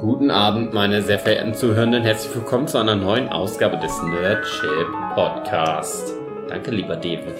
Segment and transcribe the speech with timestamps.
[0.00, 2.02] Guten Abend, meine sehr verehrten Zuhörenden.
[2.02, 6.14] Herzlich willkommen zu einer neuen Ausgabe des Nerdship Podcast.
[6.48, 7.34] Danke, lieber David.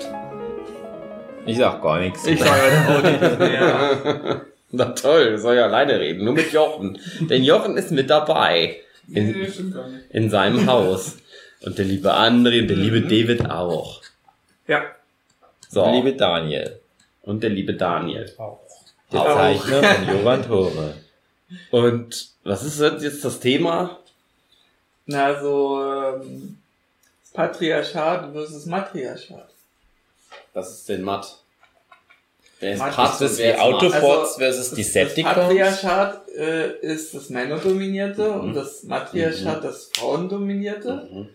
[1.46, 2.26] Ich sag gar nichts.
[2.26, 4.42] Ich sage auch nichts mehr.
[4.72, 6.98] Na toll, soll ja alleine reden, nur mit Jochen.
[7.20, 8.76] Denn Jochen ist mit dabei
[9.12, 9.48] in, Nee,
[10.10, 11.16] in seinem Haus.
[11.64, 14.00] Und der liebe André und der liebe David auch.
[14.66, 14.82] Ja.
[15.68, 16.78] So, Liebe Daniel,
[17.22, 18.26] und der liebe Daniel.
[19.12, 19.34] der Auch.
[19.34, 20.94] Zeichner von Jovan Tore.
[21.70, 23.98] Und was ist jetzt das Thema?
[25.06, 26.58] Na, so, ähm,
[27.32, 29.48] Patriarchat versus Matriarchat.
[30.52, 31.36] Was ist denn Matt?
[32.60, 33.58] Wer ist das ist Matt?
[33.60, 35.34] Autobots Also, versus Das Decepticons?
[35.34, 38.40] Patriarchat äh, ist das Männerdominierte Mhm.
[38.40, 41.08] und das Matriarchat das Frauendominierte.
[41.10, 41.28] Mhm.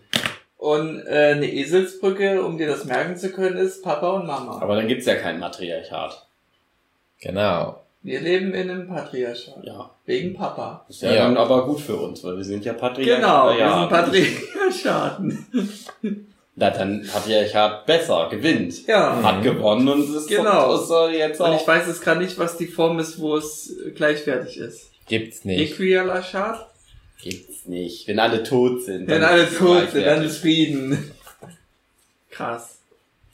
[0.58, 4.60] Und äh, eine Eselsbrücke, um dir das merken zu können, ist Papa und Mama.
[4.60, 6.26] Aber dann gibt's ja kein Matriarchat.
[7.20, 7.82] Genau.
[8.06, 9.64] Wir leben in einem Patriarchat.
[9.64, 9.90] Ja.
[10.04, 10.86] Wegen Papa.
[10.88, 11.24] Ist ja, Ja.
[11.24, 13.16] dann aber gut für uns, weil wir sind ja Patriarchat.
[13.20, 13.80] Genau, wir ja.
[13.80, 15.46] sind Patriarchaten.
[16.54, 18.86] Na, dann Patriarchat besser, gewinnt.
[18.86, 19.20] Ja.
[19.22, 20.74] Hat gewonnen und es ist Genau.
[20.76, 21.60] ist jetzt Und auch.
[21.60, 24.90] ich weiß jetzt gerade nicht, was die Form ist, wo es gleichwertig ist.
[25.08, 25.72] Gibt's nicht.
[25.72, 26.64] Equialachat?
[27.20, 28.06] Gibt's nicht.
[28.06, 29.08] Wenn alle tot sind.
[29.08, 31.10] Wenn dann alle tot sind, dann ist Frieden.
[32.30, 32.78] Krass.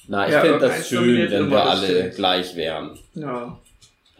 [0.08, 2.14] Na, ich Ja, finde das schön, wenn wir alle stimmt.
[2.16, 2.98] gleich wären.
[3.14, 3.58] Ja.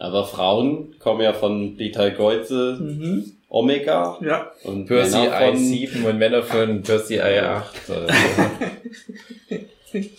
[0.03, 3.31] Aber Frauen kommen ja von Beta Geuze Mhm.
[3.47, 4.51] Omega Ja.
[4.65, 7.61] und Percy Männer von I7 und Männer von Percy I8.
[7.89, 9.99] oder so.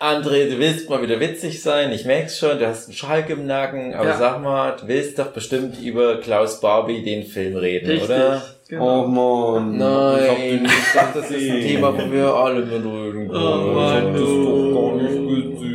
[0.00, 3.46] André, du willst mal wieder witzig sein, ich merk's schon, du hast einen Schalk im
[3.46, 4.16] Nacken, aber Ja.
[4.18, 8.10] sag mal, du willst doch bestimmt über Klaus Barbie den Film reden, Richtig.
[8.10, 8.42] oder?
[8.68, 9.06] Genau.
[9.06, 9.76] Mann.
[9.78, 11.60] Nein, ich dachte, das ist ein.
[11.60, 13.30] Thema, wo wir alle mit reden können.
[13.30, 14.44] Oh Mann, ich das du.
[14.44, 15.73] doch gar nicht gesehen.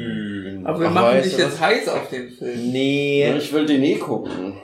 [0.69, 1.59] Aber wir Ach, machen dich jetzt was?
[1.61, 2.71] heiß auf den Film.
[2.71, 3.33] Nee.
[3.37, 4.57] Ich will den eh gucken.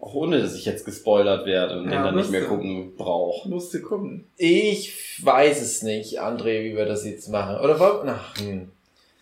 [0.00, 2.46] Auch ohne, dass ich jetzt gespoilert werde und den Ja, dann nicht mehr du.
[2.48, 3.48] gucken brauche.
[3.48, 4.26] Musst du gucken.
[4.38, 7.56] Ich weiß es nicht, André, wie wir das jetzt machen.
[7.62, 8.70] Oder wollen, ach, hm.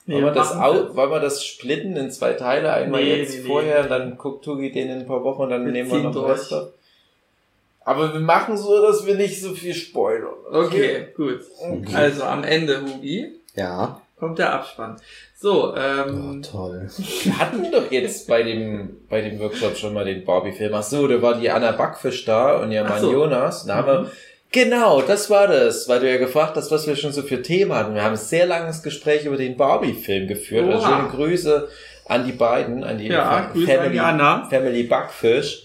[0.06, 2.72] Nee, wollen, wir das au, wollen wir das splitten in zwei Teile?
[2.72, 3.46] Einmal Nee, jetzt nee, nee.
[3.48, 5.98] vorher, und dann guckt Tugi den in ein paar Wochen und dann Wir nehmen wir
[5.98, 6.24] noch den.
[6.24, 6.72] Rest ab.
[7.80, 10.34] Aber wir machen so, dass wir nicht so viel spoilern.
[10.52, 11.40] Okay, gut.
[11.60, 11.94] Okay.
[11.94, 14.00] Also am Ende, Hugi, Ja.
[14.18, 14.96] Kommt der Abspann.
[15.36, 16.88] So, ähm, toll.
[17.22, 20.74] Wir hatten doch jetzt bei dem, bei dem Workshop schon mal den Barbie-Film.
[20.74, 23.12] Ach so, da war die Anna Backfisch da und ihr Mann so.
[23.12, 23.64] Jonas.
[23.66, 24.06] Da haben wir, Mhm.
[24.50, 27.72] genau, das war das, weil du ja gefragt hast, was wir schon so für Themen
[27.72, 27.94] hatten.
[27.94, 30.66] Wir haben ein sehr langes Gespräch über den Barbie-Film geführt.
[30.68, 30.96] Also Oha.
[30.96, 31.68] schöne Grüße
[32.06, 34.46] an die beiden, an die ja, Fa- Grüße an die Family, Anna.
[34.50, 35.62] Family Backfisch.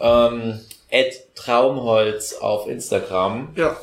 [0.00, 0.58] Ähm,
[0.90, 3.48] Ed Traumholz auf Instagram.
[3.56, 3.76] Ja.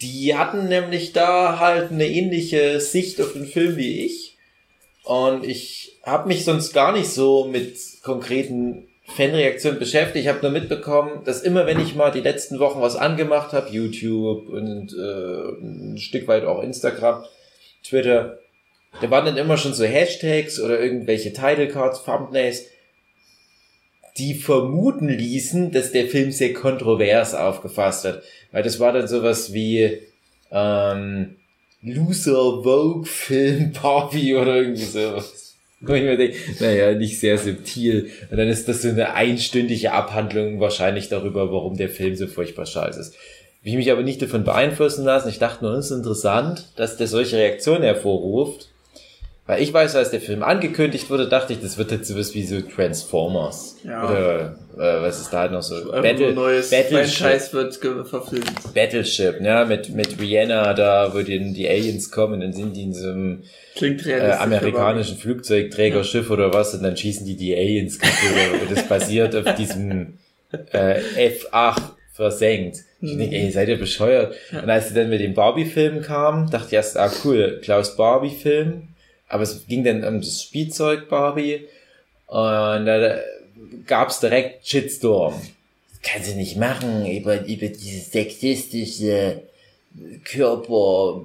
[0.00, 4.36] Die hatten nämlich da halt eine ähnliche Sicht auf den Film wie ich.
[5.04, 10.24] Und ich habe mich sonst gar nicht so mit konkreten Fanreaktionen beschäftigt.
[10.24, 13.70] Ich habe nur mitbekommen, dass immer wenn ich mal die letzten Wochen was angemacht habe,
[13.70, 17.24] YouTube und äh, ein Stück weit auch Instagram,
[17.84, 18.38] Twitter,
[19.00, 22.64] da waren dann immer schon so Hashtags oder irgendwelche Titlecards, Thumbnails,
[24.16, 28.22] die vermuten ließen, dass der Film sehr kontrovers aufgefasst wird.
[28.52, 30.00] Weil das war dann sowas wie
[30.50, 31.36] ähm,
[31.82, 35.54] Loser Vogue Film Barbie oder irgendwie sowas.
[35.80, 38.10] Wo ich mir denke, naja, nicht sehr subtil.
[38.30, 42.64] Und dann ist das so eine einstündige Abhandlung wahrscheinlich darüber, warum der Film so furchtbar
[42.64, 43.14] scheiße ist.
[43.62, 45.28] Wie ich mich aber nicht davon beeinflussen lassen.
[45.28, 48.68] Ich dachte nur, es ist interessant, dass der solche Reaktionen hervorruft.
[49.46, 52.44] Weil ich weiß, als der Film angekündigt wurde, dachte ich, das wird jetzt sowas wie
[52.44, 53.76] so Transformers.
[53.84, 54.08] Ja.
[54.08, 55.90] Oder äh, was ist da halt noch so?
[55.90, 57.52] Battle, neues Battleship.
[57.52, 57.74] Wird
[58.06, 58.74] verfilmt.
[58.74, 62.92] Battleship, ja, mit, mit Rihanna da, wo die, die Aliens kommen, dann sind die in
[62.92, 63.42] so einem
[63.80, 68.62] äh, amerikanischen Flugzeugträgerschiff oder was und dann schießen die die Aliens kaputt.
[68.62, 70.18] und das basiert auf diesem
[70.72, 71.80] äh, F8
[72.12, 72.78] versenkt.
[73.02, 73.18] Ich Mhm.
[73.18, 74.34] denke, ey, seid ihr bescheuert?
[74.52, 78.88] Und als sie dann mit dem Barbie-Film kam, dachte ich erst, ah cool, Klaus Barbie-Film.
[79.28, 81.66] Aber es ging dann um das Spielzeug Barbie
[82.26, 83.18] und da
[83.86, 85.34] gab's direkt Shitstorm.
[85.90, 89.42] Das kann sie nicht machen über, über dieses sexistische
[90.24, 91.22] Körper,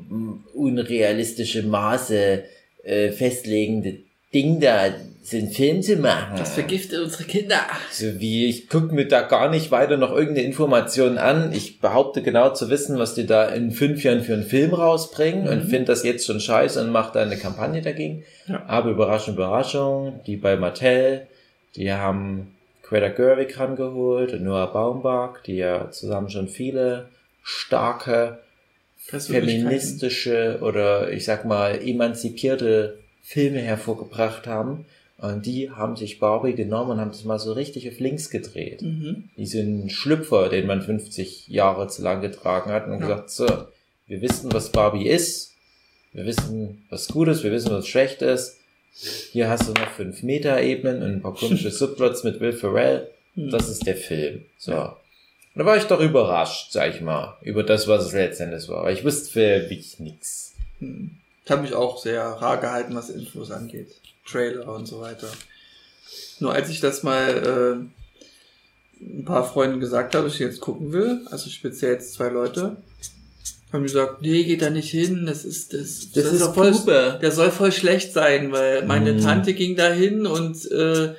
[0.54, 2.44] unrealistische Maße
[2.83, 3.98] äh, festlegende
[4.33, 4.86] Ding da,
[5.24, 6.36] so einen Film zu machen.
[6.38, 7.60] Das vergiftet unsere Kinder.
[7.92, 11.51] So wie, ich gucke mir da gar nicht weiter noch irgendeine Information an.
[11.54, 15.48] Ich behaupte genau zu wissen, was die da in fünf Jahren für einen Film rausbringen
[15.50, 15.69] und Mhm.
[15.69, 18.24] finde das jetzt schon scheiße und mache da eine Kampagne dagegen.
[18.48, 18.63] Ja.
[18.68, 21.28] Aber Überraschung, Überraschung, die bei Mattel,
[21.75, 27.09] die haben Greta Gerwig rangeholt und Noah Baumbach, die ja zusammen schon viele
[27.44, 28.39] starke
[28.97, 34.85] feministische oder ich sag mal emanzipierte Filme hervorgebracht haben.
[35.18, 38.81] Und die haben sich Barbie genommen und haben das mal so richtig auf links gedreht.
[38.81, 39.29] Mhm.
[39.38, 43.00] Ein Schlüpfer, den man 50 Jahre zu lang getragen hat und Ja.
[43.00, 43.45] gesagt, so,
[44.07, 45.53] wir wissen, was Barbie ist.
[46.12, 48.57] Wir wissen, was gut ist, wir wissen, was schlecht ist.
[48.93, 53.09] Hier hast du noch fünf Meta-Ebenen und ein paar komische Subplots mit Will Ferrell.
[53.35, 53.49] Hm.
[53.49, 54.45] Das ist der Film.
[54.57, 54.73] So.
[54.73, 58.79] Und da war ich doch überrascht, sag ich mal, über das, was es letztendlich war.
[58.79, 60.53] Aber ich wusste für wirklich nix.
[60.79, 61.11] Hm.
[61.43, 63.95] Ich habe mich auch sehr rar gehalten, was Infos angeht.
[64.25, 65.27] Trailer und so weiter.
[66.39, 67.89] Nur als ich das mal
[69.01, 72.29] äh, ein paar Freunden gesagt habe, dass ich jetzt gucken will, also speziell jetzt zwei
[72.29, 72.77] Leute,
[73.71, 76.73] haben gesagt, nee, geht da nicht hin, das ist das, Das ist doch voll,
[77.21, 79.21] der soll voll schlecht sein, weil meine Mm.
[79.21, 81.13] Tante ging da hin und äh,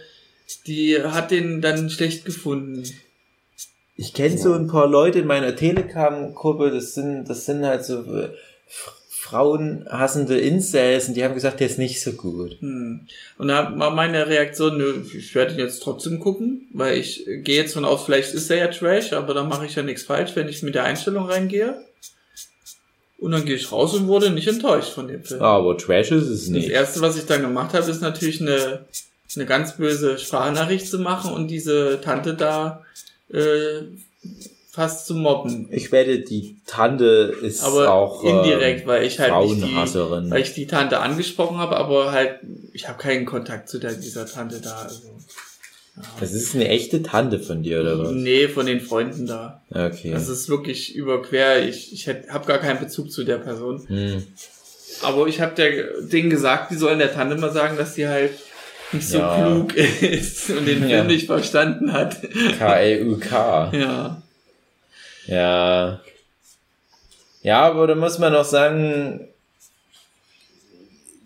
[0.66, 2.84] die hat den dann schlecht gefunden.
[3.96, 8.02] Ich kenne so ein paar Leute in meiner Telegram-Gruppe, das sind, das sind halt so
[8.02, 8.30] äh,
[9.22, 12.60] frauenhassende Incels und die haben gesagt, der ist nicht so gut.
[12.60, 13.06] Hm.
[13.38, 17.38] Und da war meine Reaktion, nö, ich werde ihn jetzt trotzdem gucken, weil ich äh,
[17.38, 20.02] gehe jetzt von aus, vielleicht ist er ja Trash, aber dann mache ich ja nichts
[20.02, 21.82] falsch, wenn ich mit der Einstellung reingehe.
[23.22, 25.40] Und dann gehe ich raus und wurde nicht enttäuscht von dem Film.
[25.40, 26.68] Aber Trash ist es Das nicht.
[26.70, 28.80] erste, was ich dann gemacht habe, ist natürlich eine,
[29.36, 32.82] eine ganz böse Sprachnachricht zu machen und diese Tante da
[33.32, 33.82] äh,
[34.72, 35.68] fast zu mobben.
[35.70, 40.30] Ich wette, die Tante ist Aber auch indirekt, äh, weil ich halt nicht die, Frauenhasserin.
[40.30, 42.40] weil ich die Tante angesprochen habe, aber halt,
[42.72, 44.82] ich habe keinen Kontakt zu der, dieser Tante da.
[44.82, 45.02] Also.
[46.20, 48.10] Das ist eine echte Tante von dir, oder was?
[48.12, 49.62] Nee, von den Freunden da.
[49.70, 50.10] Okay.
[50.12, 51.62] Das ist wirklich überquer.
[51.62, 53.86] Ich, ich habe gar keinen Bezug zu der Person.
[53.88, 54.26] Hm.
[55.02, 58.32] Aber ich habe der denen gesagt, die sollen der Tante mal sagen, dass die halt
[58.92, 59.36] nicht so Ja.
[59.36, 61.04] klug ist und den Film Ja.
[61.04, 62.16] nicht verstanden hat.
[62.58, 63.72] K-L-U-K.
[63.78, 64.22] Ja.
[65.26, 66.00] Ja.
[67.42, 69.28] Ja, aber da muss man auch sagen,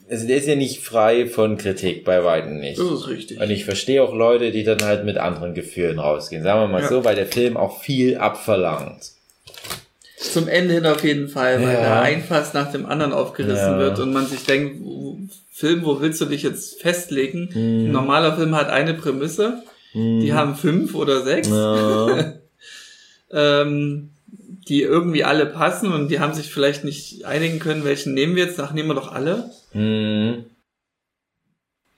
[0.08, 2.78] also der ist ja nicht frei von Kritik, bei weitem nicht.
[2.78, 3.40] Das ist richtig.
[3.40, 6.42] Und ich verstehe auch Leute, die dann halt mit anderen Gefühlen rausgehen.
[6.42, 6.88] Sagen wir mal Ja.
[6.88, 9.12] so, weil der Film auch viel abverlangt.
[10.18, 11.80] Zum Ende hin auf jeden Fall, weil Ja.
[11.82, 13.78] da ein Fass nach dem anderen aufgerissen Ja.
[13.78, 14.80] wird und man sich denkt,
[15.52, 17.48] Film, wo willst du dich jetzt festlegen?
[17.52, 17.86] Hm.
[17.86, 19.62] Ein normaler Film hat eine Prämisse,
[19.94, 21.48] die haben fünf oder sechs,
[23.32, 24.10] ähm,
[24.68, 28.44] die irgendwie alle passen und die haben sich vielleicht nicht einigen können, welchen nehmen wir
[28.46, 29.50] jetzt, nach nehmen wir doch alle.
[29.72, 30.44] Hm.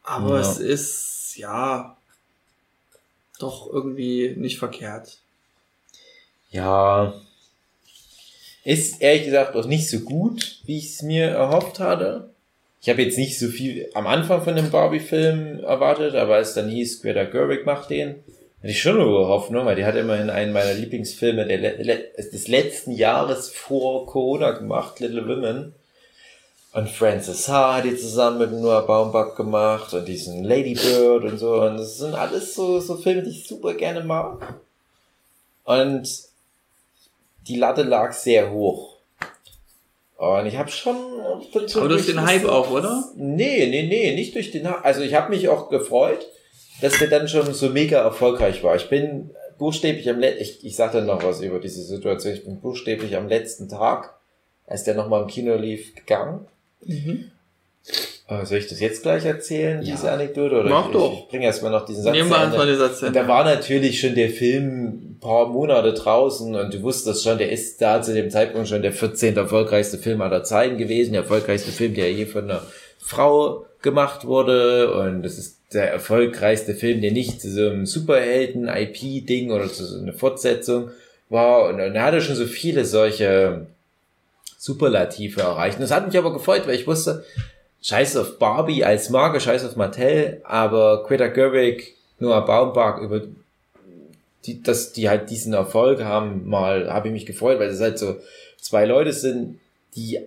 [0.03, 0.51] Aber Ja.
[0.51, 1.97] es ist, ja,
[3.39, 5.19] doch irgendwie nicht verkehrt.
[6.51, 7.15] Ja.
[8.65, 12.31] Ist ehrlich gesagt auch nicht so gut, wie ich es mir erhofft hatte.
[12.81, 16.69] Ich habe jetzt nicht so viel am Anfang von dem Barbie-Film erwartet, aber als dann
[16.69, 18.17] hieß, Greta Gerwig macht den,
[18.61, 22.93] hatte ich schon eine Hoffnung, weil die hat immerhin einen meiner Lieblingsfilme le- des letzten
[22.93, 25.75] Jahres vor Corona gemacht, Little Women.
[26.73, 31.39] Und Frances Ha hat die zusammen mit Noah Baumbach gemacht und diesen Lady Bird und
[31.39, 31.63] so.
[31.63, 34.57] Und das sind alles so, so Filme, die ich super gerne mag.
[35.65, 36.09] Und
[37.47, 38.97] die Latte lag sehr hoch.
[40.19, 40.97] Und ich habe schon...
[41.75, 43.05] Aber durch den Hype auch, oder?
[43.17, 44.85] Nee, nee, nee, nicht durch den Hype.
[44.85, 46.27] Also ich habe mich auch gefreut,
[46.81, 48.77] dass der dann schon so mega erfolgreich war.
[48.77, 50.43] Ich bin buchstäblich am letzten...
[50.43, 52.35] Ich, ich sag dann noch was über diese Situation.
[52.35, 54.15] Ich bin buchstäblich am letzten Tag,
[54.67, 56.47] als der nochmal im Kino lief, gegangen.
[56.85, 57.31] Mhm.
[58.29, 59.95] Äh, Soll ich das jetzt gleich erzählen, Ja.
[59.95, 60.61] diese Anekdote?
[60.61, 61.13] Oder Mach ich, doch.
[61.15, 63.43] Ich, ich bringe erstmal noch diesen Satz Nehmen wir einfach den Satz Und da war
[63.45, 68.03] natürlich schon der Film ein paar Monate draußen und du wusstest schon, der ist da
[68.03, 69.37] zu dem Zeitpunkt schon der 14.
[69.37, 72.63] erfolgreichste Film aller Zeiten gewesen, der erfolgreichste Film, der je von einer
[72.99, 79.51] Frau gemacht wurde und das ist der erfolgreichste Film, der nicht zu so einem Superhelden-IP-Ding
[79.51, 80.91] oder zu so einer Fortsetzung
[81.29, 83.67] war und, er hatte schon so viele solche
[84.57, 85.77] Superlative erreicht.
[85.77, 87.25] Und das hat mich aber gefreut, weil ich wusste,
[87.83, 93.23] Scheiß auf Barbie als Marke, Scheiß auf Mattel, aber Greta Gerwig, Noah Baumbach über
[94.47, 97.99] die, dass die halt diesen Erfolg haben, mal habe ich mich gefreut, weil es halt
[97.99, 98.17] so
[98.61, 99.61] zwei Leute sind,
[99.95, 100.21] die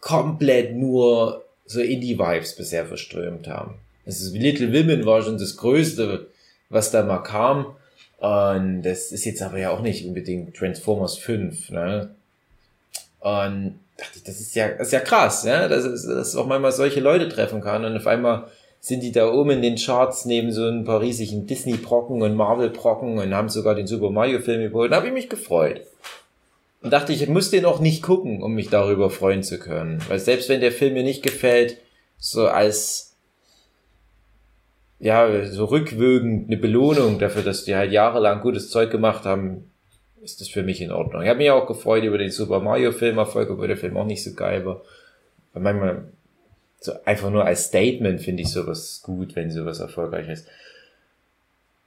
[0.00, 3.81] komplett nur so Indie-Vibes bisher verströmt haben.
[4.04, 6.26] Ist Little Women war schon das Größte,
[6.68, 7.76] was da mal kam.
[8.18, 12.14] Und das ist jetzt aber ja auch nicht unbedingt Transformers 5, ne?
[13.20, 16.72] Und dachte ich, das ist ja, das ist ja krass, ja, dass dass auch manchmal
[16.72, 18.48] solche Leute treffen kann und auf einmal
[18.82, 23.18] sind die da oben in den Charts neben so ein paar riesigen Disney-Brocken und Marvel-Brocken
[23.18, 24.90] und haben sogar den Super Mario-Film überholt.
[24.90, 25.82] Da habe ich mich gefreut.
[26.82, 30.00] Und dachte, ich muss den auch nicht gucken, um mich darüber freuen zu können.
[30.08, 31.76] Weil selbst wenn der Film mir nicht gefällt,
[32.18, 33.11] so als,
[35.02, 39.68] ja, so rückwirkend eine Belohnung dafür, dass die halt jahrelang gutes Zeug gemacht haben,
[40.22, 41.22] ist das für mich in Ordnung.
[41.22, 44.06] Ich habe mich auch gefreut über den Super Mario Film Erfolg, obwohl der Film auch
[44.06, 44.80] nicht so geil war.
[45.52, 46.04] Weil manchmal
[46.78, 50.46] so einfach nur als Statement finde ich sowas gut, wenn sowas erfolgreich ist.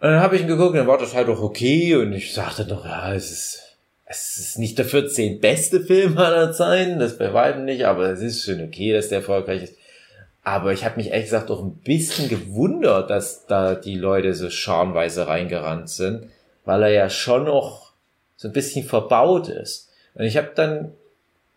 [0.01, 2.67] Und dann habe ich ihn geguckt dann war das halt auch okay und ich sagte
[2.67, 7.33] noch, ja, es ist, es ist nicht der 14 beste Film aller Zeiten, das bei
[7.33, 9.75] weitem nicht, aber es ist schon okay, dass der erfolgreich ist.
[10.45, 14.51] Aber ich habe mich ehrlich gesagt auch ein bisschen gewundert, dass da die Leute so
[14.51, 16.29] scharenweise reingerannt sind,
[16.65, 17.91] weil er ja schon noch
[18.37, 19.89] so ein bisschen verbaut ist.
[20.13, 20.93] Und ich habe dann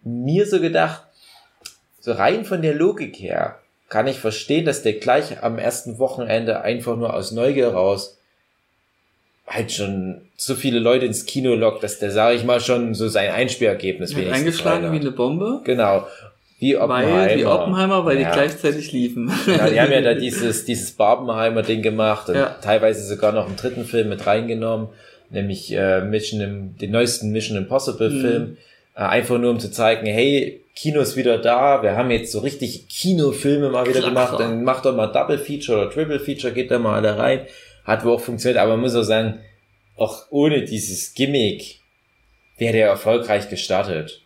[0.02, 1.02] mir so gedacht,
[2.00, 3.58] so rein von der Logik her,
[3.90, 8.18] kann ich verstehen, dass der gleich am ersten Wochenende einfach nur aus Neugier raus
[9.46, 13.08] halt schon so viele Leute ins Kino lockt, dass der, sage ich mal, schon so
[13.08, 15.60] sein Einspielergebnis Hat eingeschlagen wie eine Bombe.
[15.64, 16.06] Genau.
[16.58, 17.12] Wie Oppenheimer.
[17.12, 18.28] Weil, wie Oppenheimer, weil ja.
[18.28, 19.30] die gleichzeitig liefen.
[19.46, 22.56] Ja, die haben ja da dieses, dieses Barbenheimer-Ding gemacht und ja.
[22.60, 24.88] teilweise sogar noch einen dritten Film mit reingenommen,
[25.30, 28.42] nämlich äh, Mission im, den neuesten Mission Impossible Film.
[28.42, 28.56] Mhm.
[28.96, 32.40] Äh, einfach nur um zu zeigen, hey, Kino ist wieder da, wir haben jetzt so
[32.40, 34.08] richtig Kinofilme mal wieder Klasse.
[34.08, 37.40] gemacht, dann macht doch mal Double Feature oder Triple Feature, geht da mal alle rein.
[37.84, 39.40] Hat wohl auch funktioniert, aber man muss auch sagen,
[39.96, 41.80] auch ohne dieses Gimmick
[42.58, 44.22] wäre der erfolgreich gestartet.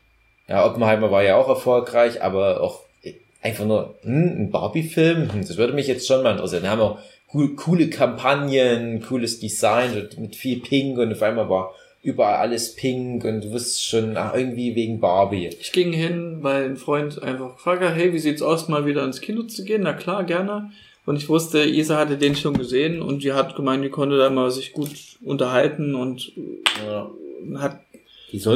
[0.49, 2.81] Ja, Oppenheimer war ja auch erfolgreich, aber auch
[3.43, 5.33] einfach nur hm, ein Barbie-Film.
[5.33, 6.65] Hm, das würde mich jetzt schon mal interessieren.
[6.65, 6.99] Da haben auch
[7.57, 13.43] coole Kampagnen, cooles Design mit viel Pink und auf einmal war überall alles pink und
[13.43, 15.51] du wirst schon ach, irgendwie wegen Barbie.
[15.61, 19.05] Ich ging hin, weil ein Freund einfach gefragt hat, hey, wie sieht's aus, mal wieder
[19.05, 19.83] ins Kino zu gehen?
[19.83, 20.73] Na klar, gerne.
[21.07, 24.31] Und ich wusste, Isa hatte den schon gesehen und die hat gemeint, die konnte da
[24.31, 24.91] mal sich gut
[25.25, 26.33] unterhalten und
[26.87, 27.11] ja.
[27.61, 27.81] hat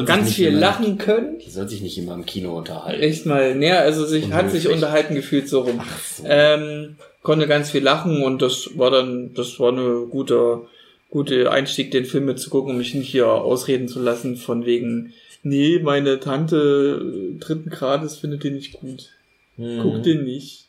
[0.04, 1.38] ganz viel immer, lachen können.
[1.38, 3.02] Die soll sich nicht immer im Kino unterhalten.
[3.02, 4.44] Echt mal, näher, also sich Unmöglich.
[4.44, 5.80] hat sich unterhalten gefühlt so rum.
[6.16, 6.24] So.
[6.26, 10.62] Ähm, konnte ganz viel lachen und das war dann, das war eine gute,
[11.10, 14.64] gute Einstieg, den Film mit zu gucken, um mich nicht hier ausreden zu lassen von
[14.64, 19.10] wegen, nee, meine Tante dritten Grades findet den nicht gut.
[19.56, 19.80] Hm.
[19.82, 20.66] Guck den nicht.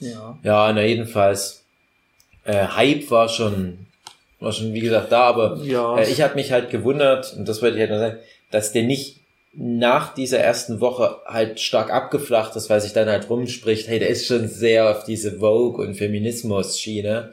[0.00, 0.38] Ja.
[0.42, 1.64] Ja, na jedenfalls.
[2.44, 3.87] Äh, Hype war schon
[4.40, 5.98] war schon, wie gesagt, da, aber ja.
[5.98, 8.18] äh, ich habe mich halt gewundert, und das wollte ich halt nur sagen,
[8.50, 9.18] dass der nicht
[9.54, 14.08] nach dieser ersten Woche halt stark abgeflacht ist, weil sich dann halt rumspricht, hey, der
[14.08, 17.32] ist schon sehr auf diese Vogue- und Feminismus-Schiene,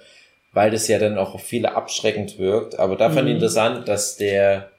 [0.53, 2.79] weil das ja dann auch auf viele abschreckend wirkt.
[2.79, 3.41] Aber da fand ich mhm.
[3.41, 4.71] interessant, dass der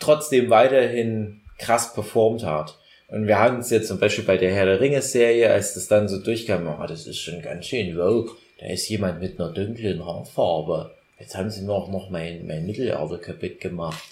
[0.00, 2.78] trotzdem weiterhin krass performt hat.
[3.08, 6.08] Und wir hatten es jetzt zum Beispiel bei der Herr der Ringe-Serie, als das dann
[6.08, 8.32] so durchkam, oh, das ist schon ganz schön Vogue.
[8.60, 10.90] Da ist jemand mit einer dunklen Haarfarbe.
[11.18, 14.02] Jetzt haben sie noch, noch mein, mein Mittelalter kaputt gemacht.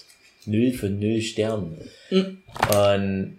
[0.44, 1.76] Null von null Sternen.
[2.10, 2.38] Mhm.
[2.74, 3.38] Und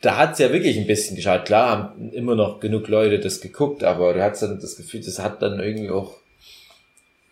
[0.00, 1.44] da hat's ja wirklich ein bisschen geschaut.
[1.44, 5.18] Klar haben immer noch genug Leute das geguckt, aber du hast dann das Gefühl, das
[5.18, 6.14] hat dann irgendwie auch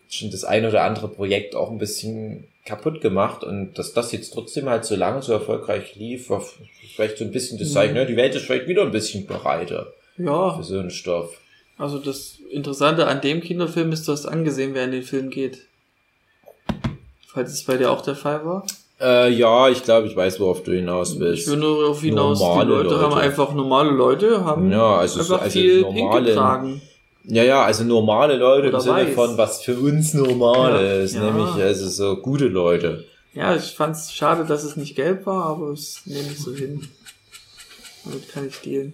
[0.09, 4.33] schon das ein oder andere Projekt auch ein bisschen kaputt gemacht und dass das jetzt
[4.33, 6.43] trotzdem halt so lange so erfolgreich lief, war
[6.95, 7.99] vielleicht so ein bisschen das Zeichen, mhm.
[7.99, 8.05] ne?
[8.05, 10.55] die Welt ist vielleicht wieder ein bisschen bereiter ja.
[10.55, 11.39] für so einen Stoff.
[11.77, 15.65] Also das Interessante an dem Kinofilm ist, du hast angesehen, wer in den Film geht.
[17.27, 18.65] Falls es bei dir auch der Fall war.
[19.01, 21.43] Äh, ja, ich glaube, ich weiß, worauf du hinaus willst.
[21.43, 24.95] Ich will nur darauf hinaus, normale die Leute, Leute, haben einfach normale Leute, haben ja,
[24.95, 26.81] also, einfach also viel normale, getragen.
[27.25, 29.15] Ja, ja, also normale Leute Oder im Sinne weiß.
[29.15, 31.23] von, was für uns normal ja, ist, ja.
[31.23, 33.03] nämlich also so gute Leute.
[33.33, 36.87] Ja, ich fand's schade, dass es nicht gelb war, aber es nehme ich so hin.
[38.05, 38.93] Damit kann ich dealen.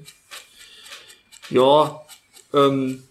[1.52, 2.02] Ja,
[2.54, 3.04] ähm,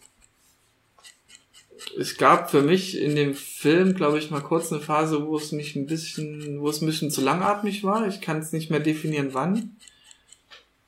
[1.98, 5.52] es gab für mich in dem Film, glaube ich, mal kurz eine Phase, wo es
[5.52, 8.06] mich ein bisschen, wo es ein bisschen zu langatmig war.
[8.06, 9.76] Ich kann es nicht mehr definieren, wann.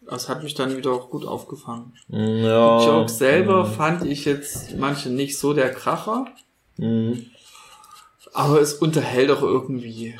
[0.00, 1.94] Das hat mich dann wieder auch gut aufgefangen.
[2.08, 2.78] Ja.
[2.78, 3.72] Die Jokes selber mhm.
[3.72, 6.26] fand ich jetzt manche nicht so der Kracher.
[6.76, 7.26] Mhm.
[8.32, 10.18] Aber es unterhält auch irgendwie.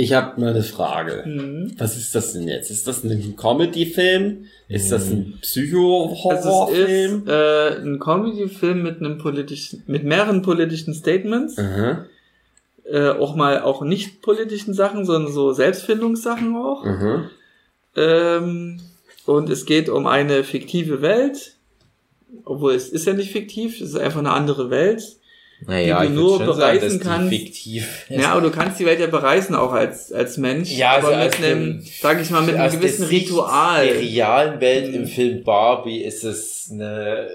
[0.00, 1.24] Ich habe mal eine Frage.
[1.26, 1.72] Mhm.
[1.76, 2.70] Was ist das denn jetzt?
[2.70, 4.44] Ist das ein Comedy-Film?
[4.68, 5.40] Ist das ein mhm.
[5.40, 7.24] Psycho-Horror-Film?
[7.26, 11.56] Also es ist äh, ein Comedy-Film mit einem politischen, mit mehreren politischen Statements.
[11.56, 12.04] Mhm.
[12.84, 16.84] Äh, auch mal auch nicht politischen Sachen, sondern so Selbstfindungssachen auch.
[16.84, 17.30] Mhm.
[17.96, 18.80] Ähm,
[19.26, 21.54] und es geht um eine fiktive Welt.
[22.44, 25.17] Obwohl es ist ja nicht fiktiv, es ist einfach eine andere Welt
[25.66, 27.30] naja, die du nur bereisen sagen, kannst.
[27.30, 30.70] Fiktiv ja, aber du kannst die Welt ja bereisen auch als, als Mensch.
[30.70, 33.86] Ja, aber also mit einem, sag ich mal, mit einem gewissen Ritual.
[33.86, 37.28] In der realen Welt im Film Barbie ist es eine,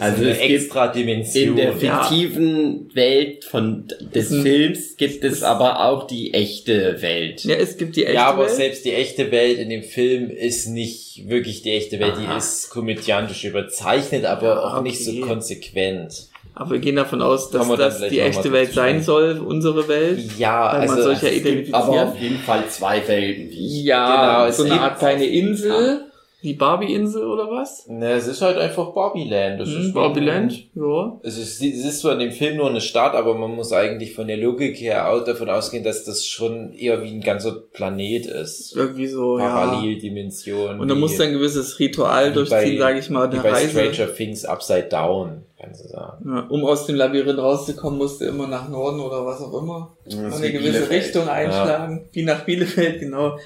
[0.00, 1.48] also eine extra Dimension.
[1.48, 2.94] In der fiktiven ja.
[2.94, 7.42] Welt von des Films gibt es aber auch die echte Welt.
[7.44, 8.16] Ja, es gibt die echte Welt.
[8.16, 8.54] Ja, aber Welt.
[8.54, 12.12] selbst die echte Welt in dem Film ist nicht wirklich die echte Welt.
[12.16, 12.32] Aha.
[12.32, 14.88] Die ist komödiantisch überzeichnet, aber ja, auch okay.
[14.90, 16.28] nicht so konsequent.
[16.58, 20.18] Aber wir gehen davon aus, dass das die echte Welt sein soll, unsere Welt.
[20.38, 21.74] Ja, weil also man solch ja identifiziert.
[21.74, 23.48] Aber auf jeden Fall zwei Welten.
[23.52, 26.00] Ja, genau, so eine Art kleine Insel.
[26.42, 27.88] Die Barbie-Insel oder was?
[27.88, 29.60] Ne, es ist halt einfach Barbie-Land.
[29.60, 31.18] Das Hm, ist Barbie-Land, ja.
[31.24, 34.14] Es ist, es ist zwar in dem Film nur eine Stadt, aber man muss eigentlich
[34.14, 38.26] von der Logik her auch davon ausgehen, dass das schon eher wie ein ganzer Planet
[38.26, 38.76] ist.
[38.76, 39.48] Irgendwie so, ja.
[39.48, 40.78] Paralleldimension.
[40.78, 43.50] Und da wie- muss ein gewisses Ritual wie durchziehen, sage ich mal, wie eine bei
[43.52, 43.70] Reise.
[43.92, 46.24] Stranger Things Upside Down, kannst du sagen.
[46.28, 49.96] Ja, um aus dem Labyrinth rauszukommen, musste immer nach Norden oder was auch immer.
[50.04, 50.90] Das ist eine gewisse Bielefeld.
[51.04, 53.38] Richtung einschlagen, wie nach Bielefeld, genau.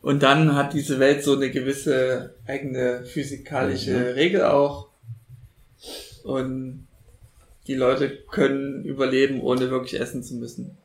[0.00, 4.02] Und dann hat diese Welt so eine gewisse eigene physikalische Mhm.
[4.14, 4.88] Regel auch.
[6.24, 6.86] Und
[7.66, 10.76] die Leute können überleben, ohne wirklich essen zu müssen.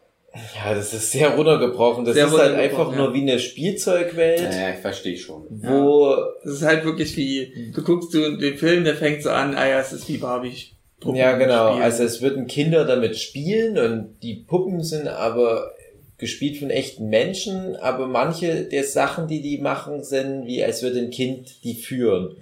[0.56, 2.06] Ja, das ist sehr runtergebrochen.
[2.06, 2.98] Das Sehr ist halt einfach ja.
[2.98, 5.44] nur wie eine Spielzeugwelt, Ja, ich verstehe schon.
[5.50, 9.54] wo Das ist halt wirklich wie, du guckst du den Film, der fängt so an,
[9.54, 10.56] ah ja, es ist wie Barbie.
[11.04, 11.70] Puppen Ja, genau.
[11.72, 11.84] spielen.
[11.84, 15.72] Also es würden Kinder damit spielen und die Puppen sind aber
[16.18, 21.00] gespielt von echten Menschen, aber manche der Sachen, die die machen, sind wie als würde
[21.00, 22.38] ein Kind die führen.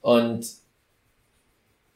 [0.00, 0.46] Und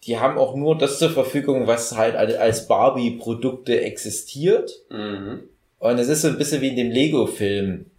[0.05, 4.73] die haben auch nur das zur Verfügung, was halt als Barbie-Produkte existiert.
[4.89, 5.41] Mhm.
[5.79, 7.90] Und es ist so ein bisschen wie in dem Lego-Film.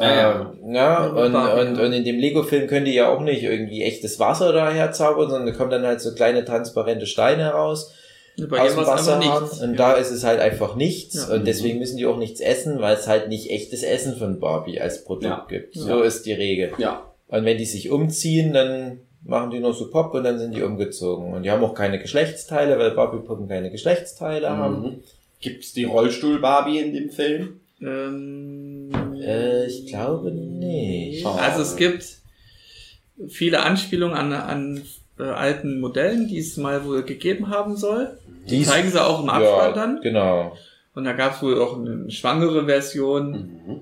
[0.00, 0.52] Ja, ja.
[0.62, 3.82] Ähm, ja, Ja, und, und, und in dem Lego-Film können die ja auch nicht irgendwie
[3.82, 7.92] echtes Wasser daher zaubern, sondern da kommen dann halt so kleine transparente Steine heraus
[8.48, 9.48] Bei aus dem Wasser haben.
[9.62, 9.76] Und Ja.
[9.76, 11.28] da ist es halt einfach nichts.
[11.28, 11.34] Ja.
[11.34, 14.80] Und deswegen müssen die auch nichts essen, weil es halt nicht echtes Essen von Barbie
[14.80, 15.46] als Produkt Ja.
[15.48, 15.76] gibt.
[15.76, 15.82] Ja.
[15.82, 16.72] So ist die Regel.
[16.78, 17.02] Ja.
[17.28, 20.62] Und wenn die sich umziehen, dann machen die nur so Pop und dann sind die
[20.62, 21.34] umgezogen.
[21.34, 24.82] Und die haben auch keine Geschlechtsteile, weil Barbie-Puppen keine Geschlechtsteile haben.
[24.82, 25.02] Mhm.
[25.40, 27.60] Gibt's die Rollstuhl-Barbie in dem Film?
[27.82, 28.79] Ähm,
[29.22, 31.24] Äh, ich glaube nicht.
[31.26, 32.04] Also es gibt
[33.28, 34.82] viele Anspielungen an, an
[35.18, 38.18] äh, alten Modellen, die es mal wohl gegeben haben soll.
[38.48, 40.00] Die zeigen sie auch im Abspann dann.
[40.02, 40.56] Genau.
[40.94, 43.32] Und da gab es wohl auch eine schwangere Version.
[43.32, 43.80] Mhm.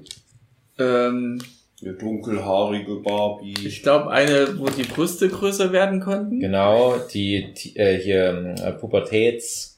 [0.79, 1.39] Ähm,
[1.81, 3.55] Eine dunkelhaarige Barbie.
[3.65, 6.41] ich glaube eine, wo die Brüste größer werden konnten.
[6.41, 9.78] Genau, die, die äh, hier äh, Pubertäts.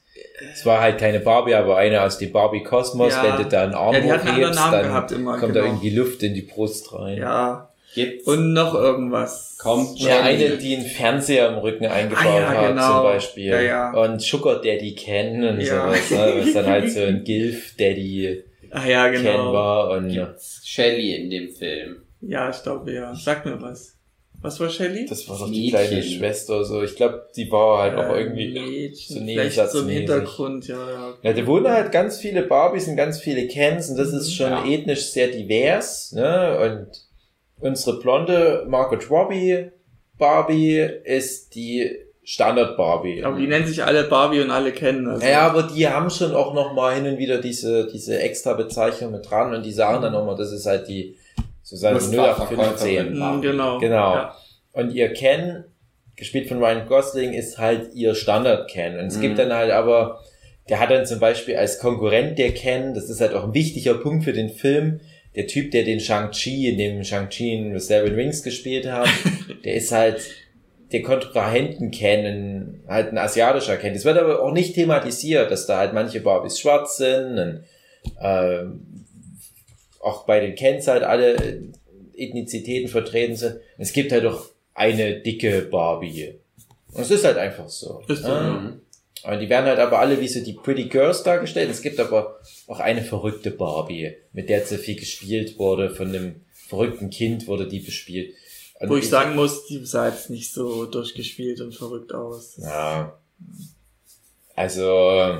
[0.53, 3.12] Es war halt keine Barbie, aber eine aus dem Barbie-Kosmos.
[3.12, 3.22] Ja.
[3.24, 5.55] Wenn du da einen Arm Ja, die hat einen hochhebst, Namen dann gehabt immer, kommt
[5.57, 5.72] da genau.
[5.72, 7.18] irgendwie Luft in die Brust rein.
[7.18, 7.66] Ja.
[7.94, 8.26] Gibt's?
[8.26, 9.59] Und noch irgendwas.
[9.61, 12.92] Kommt Ja, eine, die einen Fernseher im Rücken eingebaut Ah, ja, hat, genau.
[12.94, 13.46] zum Beispiel.
[13.50, 13.90] Ja, ja.
[13.92, 15.87] Und Sugar Daddy Ken und Ja.
[15.87, 16.35] sowas, ne?
[16.38, 19.53] was dann halt so ein Gilf Daddy Ah ja, Ken genau.
[19.53, 19.90] war.
[19.90, 21.96] Und Gibt's Shelly in dem Film?
[22.20, 23.12] Ja, ich glaube ja.
[23.14, 23.96] Sag mir was.
[24.42, 25.05] Was war Shelly?
[25.07, 26.83] das war Das doch die kleine Schwester so.
[26.83, 28.53] Ich glaube, die war halt auch irgendwie.
[28.59, 29.88] Mädchen, so vielleicht so im.
[29.88, 31.14] Hintergrund, ja, ja.
[31.22, 34.50] Ja, da wohnen halt ganz viele Barbies und ganz viele Kens und das ist schon
[34.50, 34.64] Ja.
[34.66, 36.59] ethnisch sehr divers, ne?
[36.59, 36.88] Und
[37.61, 39.70] unsere blonde Margot Robbie
[40.18, 41.90] Barbie ist die
[42.22, 43.24] Standard Barbie.
[43.24, 45.09] Aber die nennen sich alle Barbie und alle kennen.
[45.09, 45.26] Also.
[45.26, 49.12] Ja, aber die haben schon auch noch mal hin und wieder diese, diese extra Bezeichnung
[49.12, 51.16] mit dran und die sagen dann nochmal, das ist halt die,
[51.70, 53.14] die Musterverkäuferin.
[53.14, 53.18] 0815.
[53.18, 53.78] Mm, genau.
[53.78, 54.14] Genau.
[54.14, 54.37] Ja.
[54.72, 55.64] Und ihr Ken,
[56.16, 58.98] gespielt von Ryan Gosling, ist halt ihr Standard-Ken.
[58.98, 59.20] Und es Mhm.
[59.22, 60.20] gibt dann halt aber,
[60.68, 63.94] der hat dann zum Beispiel als Konkurrent der Ken, das ist halt auch ein wichtiger
[63.94, 65.00] Punkt für den Film,
[65.37, 69.09] der Typ, der den Shang-Chi, in dem Shang-Chi in The Seven Rings gespielt hat,
[69.64, 70.20] der ist halt
[70.92, 73.94] der Kontrahenten kennen, halt ein asiatischer Ken.
[73.94, 77.64] Das wird aber auch nicht thematisiert, dass da halt manche Barbies schwarz sind und
[78.20, 78.87] ähm,
[80.01, 81.63] auch bei den Kens halt alle
[82.15, 83.61] Ethnizitäten vertreten sind.
[83.79, 86.35] Es gibt halt doch eine dicke Barbie.
[86.93, 88.03] Und es ist halt einfach so.
[88.09, 88.73] Ist so, Ja.
[89.23, 91.71] Und die werden halt aber alle wie so die Pretty Girls dargestellt.
[91.71, 95.91] Es gibt aber auch eine verrückte Barbie, mit der zu viel gespielt wurde.
[95.91, 98.33] Von einem verrückten Kind wurde die bespielt.
[98.81, 102.55] Und Wo ich sagen muss, die sah jetzt nicht so durchgespielt und verrückt aus.
[102.57, 103.19] Das- Ja.
[104.57, 105.39] Also,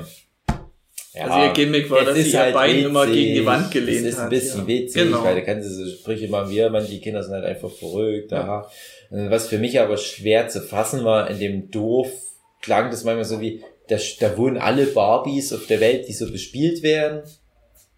[1.13, 1.25] ja.
[1.27, 3.15] Also ihr Gimmick war, dass ist sie ihr halt Bein immer witzig.
[3.15, 4.67] gegen die Wand gelehnt Es ist ein hat, bisschen ja.
[4.67, 5.23] witzig, Genau.
[5.23, 8.31] weil da kannst du so Sprüche machen wie, man, die Kinder sind halt einfach verrückt.
[8.31, 8.67] Ja.
[9.09, 12.09] Und Was für mich aber schwer zu fassen war, in dem Dorf
[12.61, 16.31] klang das manchmal so wie, da, da wohnen alle Barbies auf der Welt, die so
[16.31, 17.23] bespielt werden.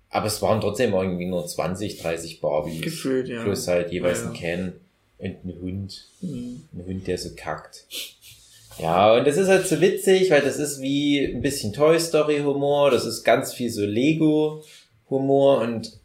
[0.10, 2.82] Aber es waren trotzdem irgendwie nur 20, 30 Barbies.
[2.82, 3.44] Gefühlt, ja.
[3.44, 4.30] Plus halt jeweils Ja, ja.
[4.32, 4.74] ein Ken
[5.18, 6.08] und ein Hund.
[6.22, 6.62] Mhm.
[6.74, 7.86] Ein Hund, der so kackt.
[8.80, 12.40] Ja, und das ist halt so witzig, weil das ist wie ein bisschen Toy Story
[12.40, 14.64] Humor, das ist ganz viel so Lego
[15.10, 16.00] Humor und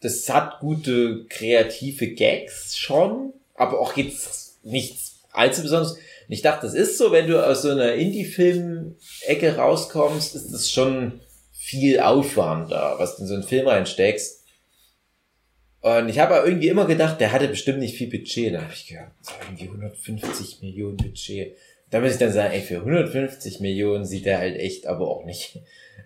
[0.00, 5.92] das hat gute kreative Gags schon, aber auch jetzt nichts allzu besonderes.
[5.94, 10.70] Und ich dachte, das ist so, wenn du aus so einer Indie-Film-Ecke rauskommst, ist das
[10.70, 11.20] schon
[11.52, 14.37] viel Aufwand was du in so einen Film reinsteckst.
[15.80, 18.54] Und ich habe aber irgendwie immer gedacht, der hatte bestimmt nicht viel Budget.
[18.54, 21.56] Da habe ich das war irgendwie 150 Millionen Budget.
[21.90, 25.24] da muss ich dann sagen, ey, für 150 Millionen sieht der halt echt aber auch
[25.24, 25.58] nicht.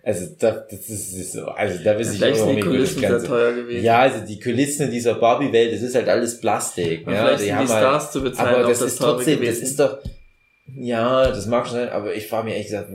[0.03, 2.99] Also da, das ist so, also da weiß ich Vielleicht auch die nicht, Kulissen das
[3.01, 3.85] sehr Ganze- teuer gewesen.
[3.85, 7.07] Ja, also die Kulissen in dieser Barbie-Welt, das ist halt alles Plastik.
[7.07, 8.97] Und ja, vielleicht die sind haben die halt, Stars zu bezahlen aber das das ist
[8.97, 9.63] trotzdem, das gewesen.
[9.63, 9.99] ist doch,
[10.75, 12.89] ja, das mag schon sein, aber ich frage mich ehrlich gesagt,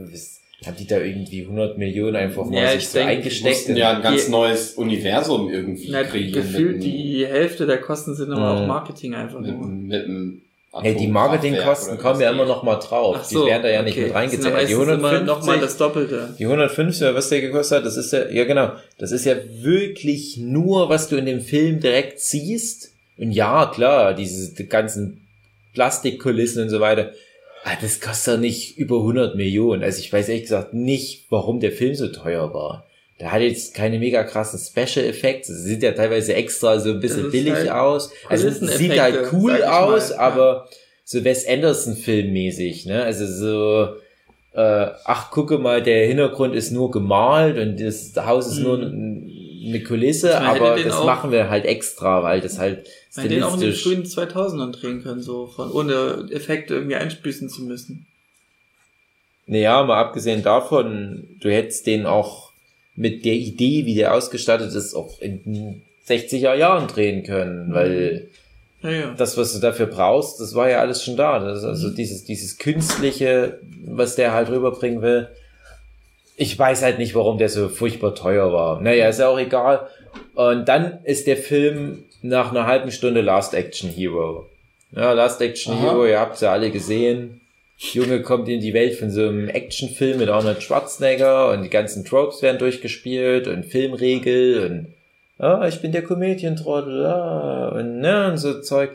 [0.65, 3.45] haben die da irgendwie 100 Millionen einfach mal Ja, sich ich so denke, Die eingesteckt?
[3.55, 6.33] mussten ja ein ganz Die- neues Universum irgendwie Na, kreieren.
[6.33, 8.61] gefühlt mit, die Hälfte der Kosten sind aber Mhm.
[8.63, 9.67] auch Marketing einfach mit, nur.
[9.67, 10.41] mit einem
[10.81, 13.23] Hey, die Marketingkosten kommen ja immer noch mal drauf.
[13.25, 14.05] So, die werden da ja nicht okay.
[14.05, 14.45] mit reingezählt.
[14.45, 16.35] Die meistens immer 150, noch mal das Doppelte.
[16.37, 20.37] die 150, was der gekostet hat, das ist ja, ja genau, das ist ja wirklich
[20.37, 22.91] nur, was du in dem Film direkt siehst.
[23.17, 25.25] Und ja, klar, diese die ganzen
[25.73, 27.13] Plastikkulissen und so weiter.
[27.63, 29.83] Ah, das kostet ja nicht über 100 Millionen.
[29.83, 32.85] Also ich weiß ehrlich gesagt nicht, warum der Film so teuer war.
[33.19, 35.49] Der hat jetzt keine mega krassen Special Effects.
[35.49, 38.11] Sie sieht ja teilweise extra so ein bisschen billig halt aus.
[38.29, 40.19] Also es sieht halt cool mal, aus, ja.
[40.19, 40.69] aber
[41.03, 43.03] so Wes Anderson Filmmäßig, ne?
[43.03, 43.87] Also so
[44.53, 49.29] äh, ach gucke mal, der Hintergrund ist nur gemalt und das Haus ist nur n-
[49.67, 53.43] eine Kulisse, hätte aber das auch- machen wir halt extra, weil das halt hätte den
[53.43, 57.63] auch in den stilistisch frühen 2000ern drehen können, so von ohne Effekte irgendwie einspießen zu
[57.63, 58.05] müssen.
[59.47, 62.51] Naja, mal abgesehen davon, du hättest den auch
[62.95, 68.27] mit der Idee, wie der ausgestattet ist, auch in den 60er Jahren drehen können, weil
[68.83, 69.13] Ja, ja.
[69.17, 71.39] das, was du dafür brauchst, das war ja alles schon da.
[71.39, 75.27] Das ist also dieses, dieses Künstliche, was der halt rüberbringen will.
[76.41, 78.79] Ich weiß halt nicht, warum der so furchtbar teuer war.
[78.79, 79.87] Naja, ist ja auch egal.
[80.35, 84.47] Und dann ist der Film nach einer halben Stunde Last Action Hero.
[84.95, 85.81] Ja, Last Action Aha.
[85.81, 87.41] Hero, ihr habt's ja alle gesehen.
[87.77, 92.05] Junge kommt in die Welt von so einem Actionfilm mit Arnold Schwarzenegger und die ganzen
[92.05, 94.93] Tropes werden durchgespielt und Filmregel und
[95.45, 98.91] ah, ich bin der Comedian-Trottel, ah, und, ne, und so Zeug.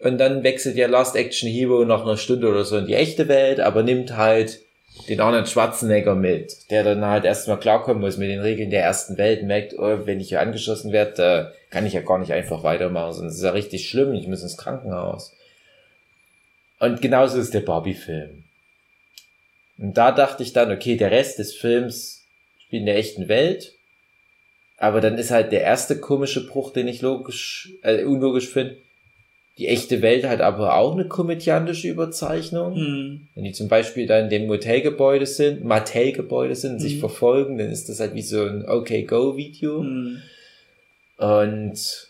[0.00, 3.28] Und dann wechselt ja Last Action Hero nach einer Stunde oder so in die echte
[3.28, 4.60] Welt, aber nimmt halt
[5.08, 9.16] den Arnold Schwarzenegger mit, der dann halt erstmal klarkommen muss mit den Regeln der ersten
[9.16, 12.62] Welt, merkt, oh, wenn ich hier angeschossen werde, da kann ich ja gar nicht einfach
[12.62, 15.34] weitermachen, sonst ist ja richtig schlimm, ich muss ins Krankenhaus.
[16.78, 18.44] Und genauso ist der Barbie-Film.
[19.78, 22.24] Und da dachte ich dann, okay, der Rest des Films
[22.58, 23.74] spielt in der echten Welt,
[24.76, 28.76] aber dann ist halt der erste komische Bruch, den ich logisch, äh, unlogisch finde,
[29.58, 32.76] die echte Welt hat aber auch eine komödiantische Überzeichnung.
[32.76, 33.20] Hm.
[33.34, 37.00] Wenn die zum Beispiel da in dem Motelgebäude sind, Mattel-Gebäude sind, und sich Mhm.
[37.00, 39.80] verfolgen, dann ist das halt wie so ein Okay-Go-Video.
[39.82, 40.22] Hm.
[41.18, 42.08] Und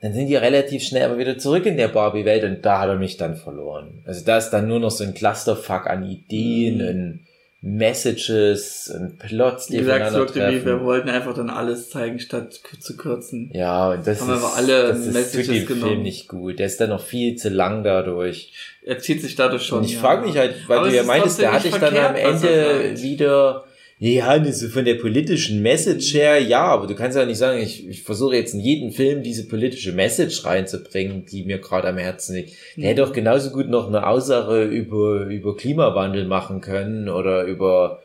[0.00, 2.96] dann sind die relativ schnell aber wieder zurück in der Barbie-Welt und da hat er
[2.96, 4.02] mich dann verloren.
[4.06, 6.88] Also da ist dann nur noch so ein Clusterfuck an Ideen Mhm.
[6.88, 7.20] und
[7.60, 13.50] Messages und Plots, die Wie gesagt, wir wollten einfach dann alles zeigen, statt zu kürzen.
[13.52, 15.92] Ja, und das Haben ist, alle das ist, Messages dem genommen.
[15.92, 16.60] Film nicht gut.
[16.60, 18.52] Der ist dann noch viel zu lang dadurch.
[18.82, 19.78] Er zieht sich dadurch schon.
[19.78, 20.00] Und ich ja.
[20.00, 23.02] frage mich halt, weil Aber du ja ist meintest, trotzdem hatte ich dann am Ende
[23.02, 23.64] wieder,
[24.00, 27.88] ja, ist von der politischen Message her, ja, aber du kannst ja nicht sagen, ich,
[27.88, 32.36] ich versuche jetzt in jeden Film diese politische Message reinzubringen, die mir gerade am Herzen
[32.36, 32.50] liegt.
[32.76, 32.88] Der Mhm.
[32.88, 38.00] hätte auch genauso gut noch eine Aussage über, über Klimawandel machen können oder über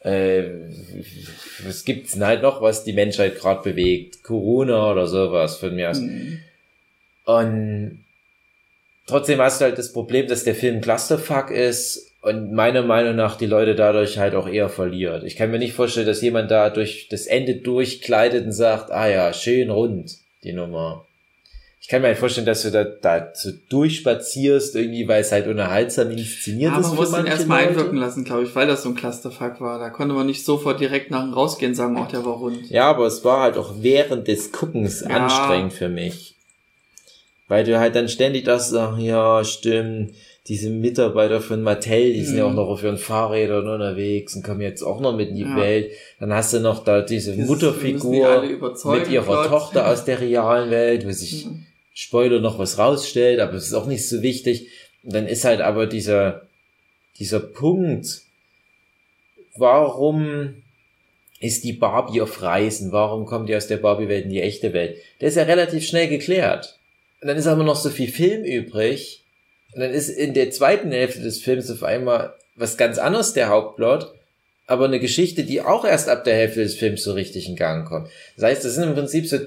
[0.00, 0.44] äh,
[1.66, 4.22] was gibt's denn halt noch, was die Menschheit gerade bewegt?
[4.22, 5.98] Corona oder sowas von mir aus.
[5.98, 6.40] Hm.
[7.24, 8.04] Und
[9.06, 13.36] trotzdem hast du halt das Problem, dass der Film Clusterfuck ist und meiner Meinung nach
[13.36, 15.24] die Leute dadurch halt auch eher verliert.
[15.24, 19.08] Ich kann mir nicht vorstellen, dass jemand da durch das Ende durchkleidet und sagt, ah
[19.08, 21.04] ja, schön rund, die Nummer.
[21.80, 25.46] Ich kann mir halt vorstellen, dass du da, da so durchspazierst, irgendwie, weil es halt
[25.46, 26.86] unterhaltsam inszeniert Ja, ist.
[26.88, 27.70] man muss manche erstmal Leute.
[27.72, 29.78] einwirken lassen, glaube ich, weil das so ein Clusterfuck war.
[29.78, 32.70] Da konnte man nicht sofort direkt nach dem Rausgehen sagen, ach, der war rund.
[32.70, 35.08] Ja, aber es war halt auch während des Guckens Ja.
[35.08, 36.36] anstrengend für mich.
[37.48, 40.14] Weil du halt dann ständig das, ach ja, stimmt,
[40.46, 42.50] diese Mitarbeiter von Mattel, die sind ja Mhm.
[42.50, 45.56] auch noch auf ihren Fahrrädern unterwegs und kommen jetzt auch noch mit in die Ja.
[45.56, 45.90] Welt.
[46.20, 49.46] Dann hast du noch da diese die Mutterfigur mit ihrer Plot.
[49.48, 51.64] Tochter aus der realen Welt, wo sich Mhm.
[51.94, 54.68] Spoiler noch was rausstellt, aber es ist auch nicht so wichtig.
[55.02, 56.42] Und dann ist halt aber dieser,
[57.20, 58.22] dieser Punkt,
[59.56, 60.54] warum
[61.40, 62.92] ist die Barbie auf Reisen?
[62.92, 64.96] Warum kommt die aus der Barbie-Welt in die echte Welt?
[65.20, 66.78] Der ist ja relativ schnell geklärt.
[67.20, 69.22] Und dann ist aber noch so viel Film übrig.
[69.74, 73.48] Und dann ist in der zweiten Hälfte des Films auf einmal was ganz anderes der
[73.48, 74.12] Hauptplot,
[74.66, 77.86] aber eine Geschichte, die auch erst ab der Hälfte des Films so richtig in Gang
[77.86, 78.08] kommt.
[78.36, 79.38] Das heißt, das sind im Prinzip so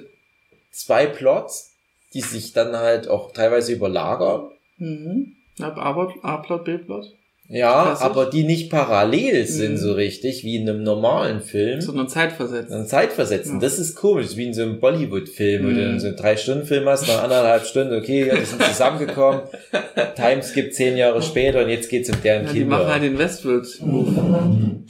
[0.72, 1.74] zwei Plots,
[2.14, 4.52] die sich dann halt auch teilweise überlagern.
[4.78, 5.36] Mhm.
[5.60, 7.17] A-Plot, A-Plot, B-Plot.
[7.50, 8.06] Ja, Klassisch.
[8.06, 9.78] aber die nicht parallel sind mhm.
[9.78, 11.80] so richtig, wie in einem normalen Film.
[11.80, 12.70] Sondern zeitversetzt.
[12.70, 13.54] Sondern zeitversetzen.
[13.54, 13.60] Ja.
[13.62, 15.68] Das ist komisch, wie in so einem Bollywood-Film, mhm.
[15.68, 16.00] wo du mhm.
[16.00, 19.44] so einen Drei-Stunden-Film hast, nach anderthalb Stunden, okay, ja, die sind zusammengekommen,
[20.16, 22.66] Timeskip zehn Jahre später und jetzt geht's um deren ja, Kinder.
[22.66, 24.82] Die machen halt den Westworld-Move.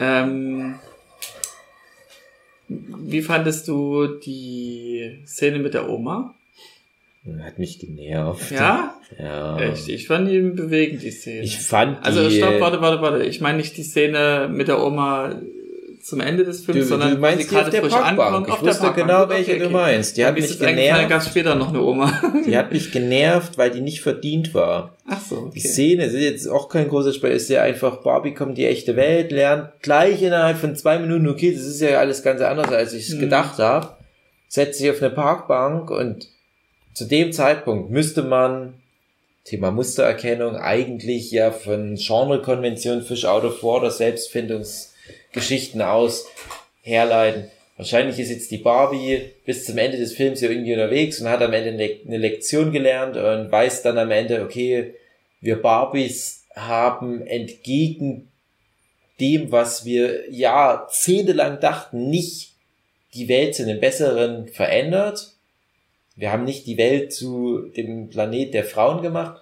[0.00, 0.78] Ähm,
[2.68, 6.34] wie fandest du die Szene mit der Oma?
[7.42, 8.50] Hat mich genervt.
[8.50, 8.94] Ja?
[9.18, 9.58] Ja.
[9.58, 9.88] Echt?
[9.88, 11.42] Ich fand die bewegend, die Szene.
[11.42, 12.42] Ich fand also, die...
[12.42, 13.24] Also stopp, warte, warte, warte.
[13.24, 15.40] Ich meine nicht die Szene mit der Oma
[16.02, 18.48] zum Ende des Films, du, sondern du meinst die gerade frisch ankommt.
[18.48, 20.16] Ich wusste genau, welche okay, du meinst.
[20.16, 21.08] Die hat mich genervt.
[21.08, 22.20] ganz später noch eine Oma.
[22.46, 24.96] Die hat mich genervt, weil die nicht verdient war.
[25.06, 25.50] Ach so, okay.
[25.54, 28.96] Die Szene ist jetzt auch kein großer Spiel, ist ja einfach, Barbie kommt die echte
[28.96, 32.94] Welt, lernt gleich innerhalb von zwei Minuten, okay, das ist ja alles ganz anders, als
[32.94, 33.20] ich es mhm.
[33.20, 33.96] gedacht habe,
[34.48, 36.28] setzt sich auf eine Parkbank und
[36.94, 38.74] zu dem Zeitpunkt müsste man
[39.44, 46.26] Thema Mustererkennung eigentlich ja von Genrekonvention Fish Out of Water Selbstfindungsgeschichten aus
[46.82, 47.50] herleiten.
[47.76, 51.40] Wahrscheinlich ist jetzt die Barbie bis zum Ende des Films ja irgendwie unterwegs und hat
[51.40, 51.70] am Ende
[52.06, 54.94] eine Lektion gelernt und weiß dann am Ende, okay,
[55.40, 58.28] wir Barbies haben entgegen
[59.18, 62.52] dem, was wir jahrzehntelang dachten, nicht
[63.14, 65.32] die Welt zu einem besseren verändert,
[66.20, 69.40] wir haben nicht die Welt zu dem Planet der Frauen gemacht,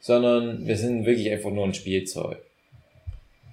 [0.00, 2.38] sondern wir sind wirklich einfach nur ein Spielzeug.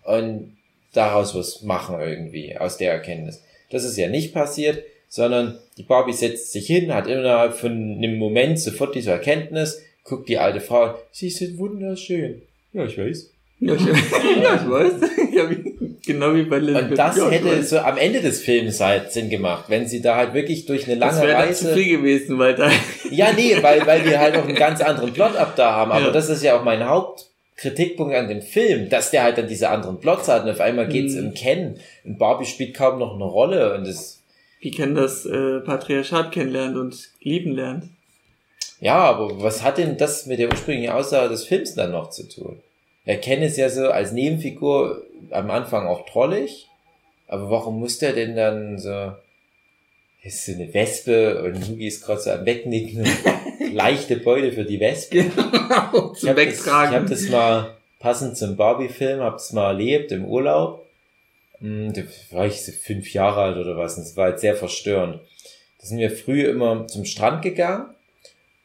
[0.05, 0.55] Und
[0.93, 3.43] daraus was machen irgendwie, aus der Erkenntnis.
[3.71, 8.17] Das ist ja nicht passiert, sondern die Barbie setzt sich hin, hat innerhalb von einem
[8.17, 12.43] Moment sofort diese Erkenntnis, guckt die alte Frau, sie sind wunderschön.
[12.73, 13.31] Ja, ich weiß.
[13.59, 13.81] Ja, ich,
[14.43, 14.93] ja, ich weiß.
[16.07, 16.89] Genau wie bei Elizabeth.
[16.89, 20.33] Und das hätte so am Ende des Films halt Sinn gemacht, wenn sie da halt
[20.33, 21.65] wirklich durch eine lange das Reise.
[21.65, 22.71] Das zu viel gewesen, weil da.
[23.11, 25.91] Ja, nee, weil, weil wir halt auch einen ganz anderen Plot ab da haben.
[25.91, 26.11] Aber ja.
[26.11, 29.99] das ist ja auch mein Hauptkritikpunkt an dem Film, dass der halt dann diese anderen
[29.99, 31.27] Plots hat und auf einmal geht's mhm.
[31.27, 34.23] um Ken und Barbie spielt kaum noch eine Rolle und das.
[34.59, 37.83] Wie Ken das äh, Patriarchat kennenlernt und lieben lernt.
[38.79, 42.27] Ja, aber was hat denn das mit der ursprünglichen Aussage des Films dann noch zu
[42.27, 42.59] tun?
[43.07, 46.67] Er kennt es ja so als Nebenfigur am Anfang auch trollig,
[47.27, 49.13] aber warum muss der denn dann so,
[50.23, 53.07] ist so eine Wespe und Hugi ist gerade so am Wegnicken,
[53.73, 55.23] leichte Beute für die Wespe.
[55.23, 60.11] Genau, zum ich habe das, ich hab das mal passend zum Barbie-Film, hab's mal erlebt
[60.11, 60.85] im Urlaub.
[61.59, 64.55] Hm, da war ich so fünf Jahre alt oder was, und es war halt sehr
[64.55, 65.21] verstörend.
[65.79, 67.85] Da sind wir früh immer zum Strand gegangen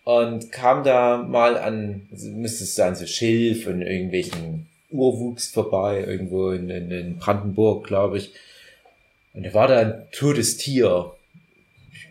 [0.05, 6.05] und kam da mal an, also müsste es sein, so Schilf und irgendwelchen Urwuchs vorbei,
[6.05, 8.33] irgendwo in, in, in Brandenburg, glaube ich.
[9.33, 11.13] Und da war da ein totes Tier.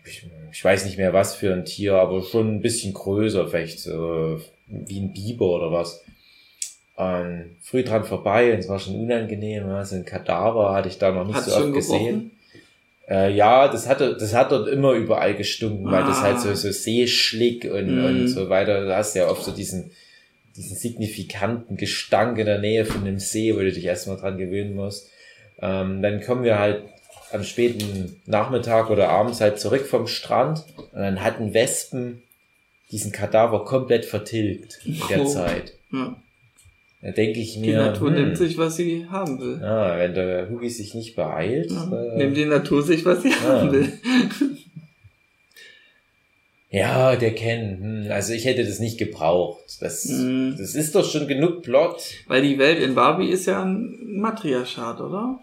[0.05, 3.79] Ich, ich, weiß nicht mehr was für ein Tier, aber schon ein bisschen größer, vielleicht
[3.79, 6.01] so wie ein Biber oder was.
[6.95, 11.11] Und früh dran vorbei und es war schon unangenehm, so ein Kadaver hatte ich da
[11.11, 12.31] noch nicht Hat's so oft gesehen.
[13.09, 15.91] Äh, ja, das hatte, das hat dort immer überall gestunken, ah.
[15.91, 16.55] weil das halt so, ah.
[16.55, 18.05] so Seeschlick und, mm.
[18.05, 18.85] und so weiter.
[18.85, 19.91] Du hast ja oft so diesen,
[20.55, 24.75] diesen signifikanten Gestank in der Nähe von dem See, wo du dich erstmal dran gewöhnen
[24.75, 25.09] musst.
[25.61, 26.83] Ähm, dann kommen wir halt
[27.31, 32.23] am späten Nachmittag oder abends halt zurück vom Strand und dann hatten Wespen
[32.91, 35.25] diesen Kadaver komplett vertilgt in der oh.
[35.25, 35.73] Zeit.
[35.91, 36.15] Ja.
[37.01, 37.65] Da denke ich mir.
[37.65, 39.59] Die Natur hm, nimmt sich, was sie haben will.
[39.59, 41.71] Ja, wenn der Hugi sich nicht beeilt.
[41.71, 43.41] Ja, äh, nimmt die Natur sich, was sie ja.
[43.41, 43.91] haben will.
[46.73, 48.05] Ja, der Ken.
[48.05, 49.59] Hm, also ich hätte das nicht gebraucht.
[49.81, 50.55] Das, mhm.
[50.57, 52.01] das ist doch schon genug Plot.
[52.27, 55.37] Weil die Welt in Barbie ist ja ein Matriarchat, oder?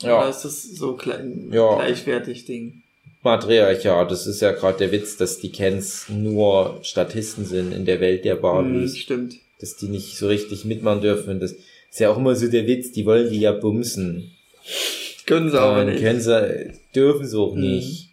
[0.00, 0.20] Ja.
[0.20, 1.74] Oder ist das so klein, ja.
[1.74, 2.80] gleichwertig Ding?
[3.22, 8.00] Matriarchat, das ist ja gerade der Witz, dass die Kens nur Statisten sind in der
[8.00, 8.92] Welt der Barbies.
[8.92, 11.30] Mhm, stimmt dass die nicht so richtig mitmachen dürfen.
[11.30, 14.30] Und das ist ja auch immer so der Witz, die wollen die ja bumsen.
[15.26, 16.02] Können sie aber nicht.
[16.02, 17.60] Können sie, dürfen sie auch mhm.
[17.60, 18.08] nicht.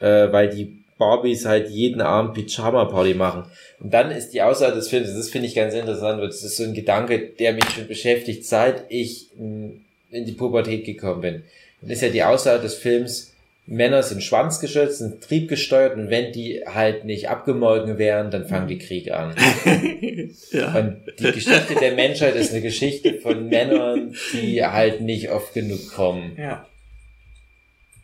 [0.00, 3.44] Äh, weil die Barbies halt jeden Abend Pyjama-Party machen.
[3.80, 6.56] Und dann ist die Aussage des Films, das finde ich ganz interessant, weil das ist
[6.56, 11.42] so ein Gedanke, der mich schon beschäftigt, seit ich in die Pubertät gekommen bin.
[11.82, 13.34] Dann ist ja die Aussage des Films,
[13.66, 18.78] Männer sind schwanzgeschützt, sind triebgesteuert und wenn die halt nicht abgemolken wären, dann fangen die
[18.78, 19.34] Krieg an.
[20.52, 20.78] ja.
[20.78, 25.92] Und die Geschichte der Menschheit ist eine Geschichte von Männern, die halt nicht oft genug
[25.92, 26.36] kommen.
[26.38, 26.68] Ja.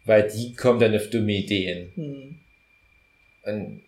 [0.05, 1.93] Weil die kommen dann auf dumme Ideen.
[1.95, 2.39] Hm.
[3.45, 3.83] Und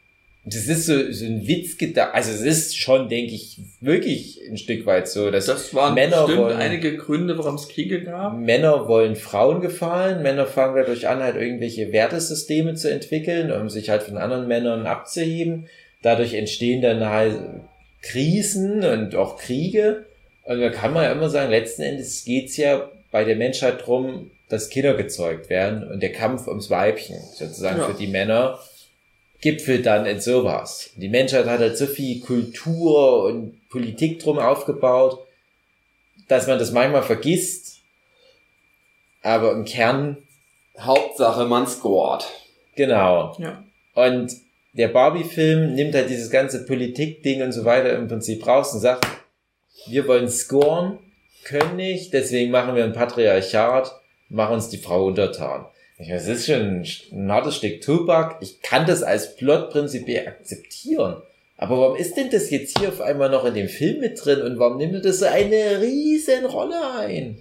[0.47, 2.11] das ist so, so ein Witz gedacht.
[2.13, 6.29] Also es ist schon, denke ich, wirklich ein Stück weit so, dass das waren Männer
[6.29, 8.39] wollen, einige Gründe, warum es Kriege gab.
[8.39, 10.23] Männer wollen Frauen gefallen.
[10.23, 14.87] Männer fangen dadurch an, halt irgendwelche Wertesysteme zu entwickeln, um sich halt von anderen Männern
[14.87, 15.67] abzuheben.
[16.03, 17.39] Dadurch entstehen dann halt
[18.03, 20.05] Krisen und auch Kriege.
[20.43, 24.31] Und da kann man ja immer sagen, letzten Endes geht's ja bei der Menschheit drum,
[24.51, 27.87] dass Kinder gezeugt werden und der Kampf ums Weibchen, sozusagen ja.
[27.87, 28.59] für die Männer,
[29.45, 30.89] gipfelt dann in sowas.
[30.97, 35.19] Die Menschheit hat halt so viel Kultur und Politik drum aufgebaut,
[36.29, 37.83] dass man das manchmal vergisst,
[39.23, 40.17] aber im Kern
[40.81, 42.25] Hauptsache man scored.
[42.75, 43.37] Genau.
[43.39, 43.63] Ja.
[43.93, 44.33] Und
[44.73, 49.07] der Barbie-Film nimmt halt dieses ganze Politik-Ding und so weiter im Prinzip raus und sagt,
[49.87, 50.99] wir wollen scoren,
[51.45, 53.93] können nicht, deswegen machen wir ein Patriarchat,
[54.31, 55.67] machen uns die Frau untertan.
[56.05, 56.85] Ich meine, das ist schon
[57.19, 58.37] ein, hartes Stück Tobak.
[58.43, 61.23] Ich kann das als Plot prinzipiell akzeptieren.
[61.57, 64.43] Aber warum ist denn das jetzt hier auf einmal noch in dem Film mit drin
[64.43, 67.39] und warum nimmt das so eine riesen Rolle ein?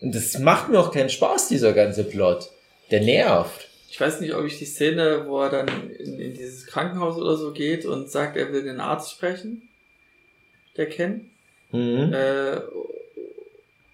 [0.00, 2.50] Und das macht mir auch keinen Spaß, dieser ganze Plot.
[2.90, 3.68] Der nervt.
[3.88, 7.36] Ich weiß nicht, ob ich die Szene, wo er dann in, in dieses Krankenhaus oder
[7.36, 9.68] so geht und sagt, er will den Arzt sprechen,
[10.76, 11.26] der kennt.
[11.70, 12.12] Mhm.
[12.12, 12.56] Äh,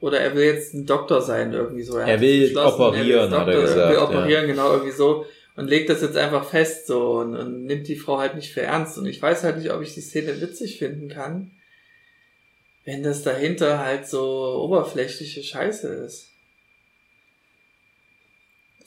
[0.02, 1.96] oder er will jetzt ein Doktor sein, irgendwie so.
[1.96, 3.78] Er, er will operieren, er will hat er gesagt.
[3.78, 4.52] Er will operieren, ja.
[4.52, 5.26] genau, irgendwie so.
[5.54, 8.62] Und legt das jetzt einfach fest, so, und, und nimmt die Frau halt nicht für
[8.62, 8.98] ernst.
[8.98, 11.52] Und ich weiß halt nicht, ob ich die Szene witzig finden kann,
[12.84, 16.30] wenn das dahinter halt so oberflächliche Scheiße ist.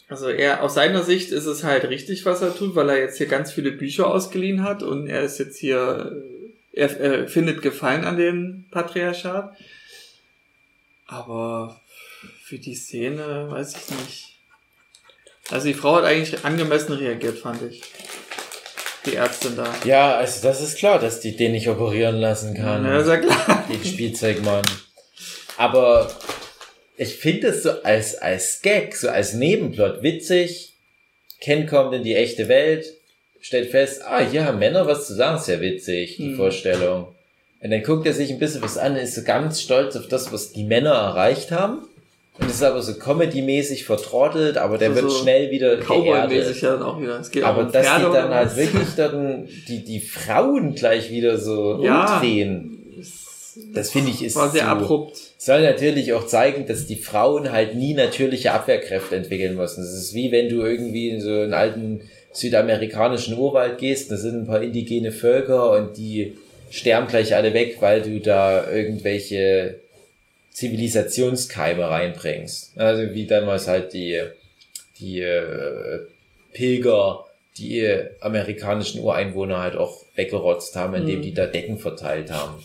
[0.10, 3.18] Also er, aus seiner Sicht ist es halt richtig, was er tut, weil er jetzt
[3.18, 6.24] hier ganz viele Bücher ausgeliehen hat und er ist jetzt hier,
[6.74, 9.56] er, er findet Gefallen an dem Patriarchat.
[11.08, 11.80] Aber
[12.44, 14.36] für die Szene weiß ich nicht.
[15.52, 17.82] Also die Frau hat eigentlich angemessen reagiert, fand ich.
[19.06, 19.72] Die Ärztin da.
[19.86, 22.84] Ja, also das ist klar, dass die den nicht operieren lassen kann.
[22.84, 23.66] Ja, ist ja klar.
[23.70, 24.66] Den Spielzeugmann.
[25.58, 26.12] Aber
[26.98, 30.74] ich finde es so als, als Gag, so als Nebenplot witzig.
[31.40, 32.86] Ken kommt in die echte Welt,
[33.40, 36.38] stellt fest, ah, hier haben Männer was zu sagen, sehr witzig, die hm.
[36.38, 37.15] Vorstellung.
[37.62, 40.32] Und dann guckt er sich ein bisschen was an, ist so ganz stolz auf das,
[40.32, 41.80] was die Männer erreicht haben.
[42.38, 46.84] Und ist aber so Comedy-mäßig vertrottelt, aber der so wird schnell wieder Cowboy-mäßig ja dann
[46.84, 47.18] auch wieder.
[47.20, 51.38] Es geht aber um dass die dann halt wirklich dann die, die Frauen gleich wieder
[51.38, 52.76] so ja, umdrehen.
[53.74, 55.18] Das finde ich ist war sehr so, abrupt.
[55.38, 59.82] Soll natürlich auch zeigen, dass die Frauen halt nie natürliche Abwehrkräfte entwickeln müssen.
[59.82, 62.02] Das ist wie wenn du irgendwie in so einen alten
[62.34, 66.36] südamerikanischen Urwald gehst, da sind ein paar indigene Völker und die
[66.70, 69.80] sterben gleich alle weg, weil du da irgendwelche
[70.52, 72.78] Zivilisationskeime reinbringst.
[72.78, 74.22] Also wie damals halt die,
[75.00, 76.00] die äh,
[76.54, 77.26] Pilger,
[77.58, 77.88] die
[78.22, 81.24] amerikanischen Ureinwohner halt auch weggerotzt haben, indem mhm.
[81.24, 82.64] die da Decken verteilt haben.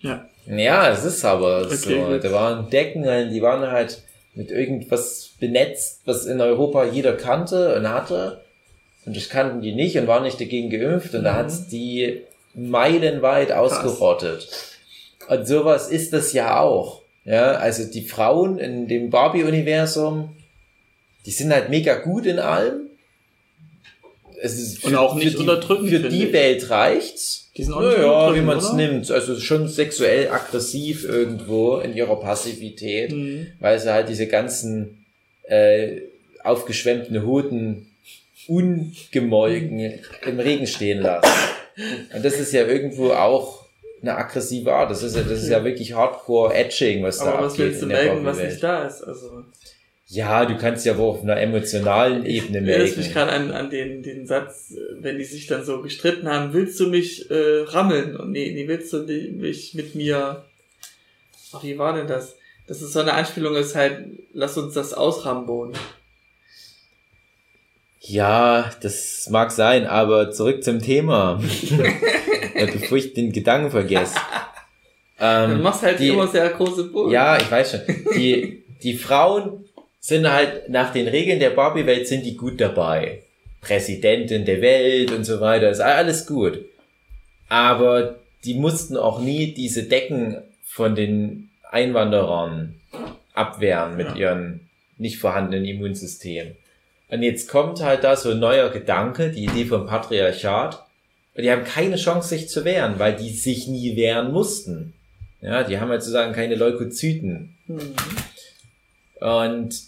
[0.00, 0.28] Ja.
[0.46, 2.04] Ja, es ist aber okay, so.
[2.06, 2.24] Gut.
[2.24, 4.02] Da waren Decken, die waren halt
[4.34, 8.42] mit irgendwas benetzt, was in Europa jeder kannte und hatte.
[9.06, 11.14] Und das kannten die nicht und waren nicht dagegen geimpft.
[11.14, 11.24] Und mhm.
[11.24, 12.22] da hat's die
[12.54, 14.48] meilenweit ausgerottet.
[15.28, 17.02] Und sowas ist das ja auch.
[17.24, 20.36] Ja, also die Frauen in dem Barbie-Universum,
[21.24, 22.90] die sind halt mega gut in allem.
[24.42, 25.88] Es ist für, und auch nicht für unterdrücken.
[25.88, 27.50] Für die Welt reicht's.
[27.56, 29.10] Die sind auch naja, wie man es nimmt.
[29.10, 33.46] Also schon sexuell aggressiv irgendwo in ihrer Passivität, mhm.
[33.60, 35.06] weil sie halt diese ganzen
[35.44, 36.02] äh,
[36.42, 37.90] aufgeschwemmten Hoden
[38.46, 39.80] ungemolken
[40.26, 41.30] im Regen stehen lassen.
[42.14, 43.64] Und das ist ja irgendwo auch
[44.00, 44.90] eine aggressive Art.
[44.90, 47.66] Das ist ja, das ist ja wirklich Hardcore-Etching, was Aber da was abgeht.
[47.66, 49.02] Was willst du melden, was nicht da ist?
[49.02, 49.44] Also.
[50.06, 52.84] Ja, du kannst ja wohl auf einer emotionalen Ebene melden.
[52.84, 56.52] Ich mich gerade an, an den, den Satz, wenn die sich dann so gestritten haben,
[56.52, 58.16] willst du mich äh, rammeln?
[58.16, 60.44] Und nee, nee, willst du mich mit mir...
[61.52, 62.36] Ach, wie war denn das?
[62.66, 65.74] Das ist so eine Anspielung, ist halt, lass uns das ausrambonen.
[68.06, 71.40] Ja, das mag sein, aber zurück zum Thema.
[72.54, 74.16] Bevor ich den Gedanken vergesse.
[75.18, 77.10] Ähm, du machst halt die, immer sehr große Bogen.
[77.10, 77.80] Ja, ich weiß schon.
[78.14, 79.64] Die, die Frauen
[80.00, 83.22] sind halt nach den Regeln der Barbie-Welt sind die gut dabei.
[83.62, 86.62] Präsidentin der Welt und so weiter, ist alles gut.
[87.48, 92.74] Aber die mussten auch nie diese Decken von den Einwanderern
[93.32, 94.16] abwehren mit ja.
[94.16, 94.60] ihrem
[94.98, 96.54] nicht vorhandenen Immunsystem.
[97.14, 100.84] Und jetzt kommt halt da so ein neuer Gedanke, die Idee vom Patriarchat.
[101.36, 104.94] Und die haben keine Chance, sich zu wehren, weil die sich nie wehren mussten.
[105.40, 107.56] Ja, die haben halt sozusagen keine Leukozyten.
[107.68, 107.94] Mhm.
[109.20, 109.80] Und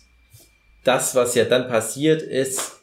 [0.84, 2.80] das, was ja dann passiert, ist,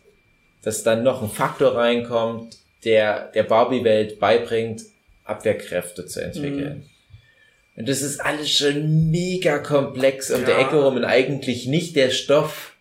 [0.62, 4.82] dass dann noch ein Faktor reinkommt, der der Barbie-Welt beibringt,
[5.24, 6.80] Abwehrkräfte zu entwickeln.
[6.80, 7.80] Mhm.
[7.80, 10.48] Und das ist alles schon mega komplex um ja.
[10.48, 12.73] der Ecke rum und eigentlich nicht der Stoff,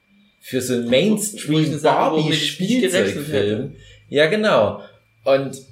[0.42, 3.76] für so einen Mainstream Barbie Spielzeugfilm.
[4.10, 4.82] Ja, genau.
[5.24, 5.62] Und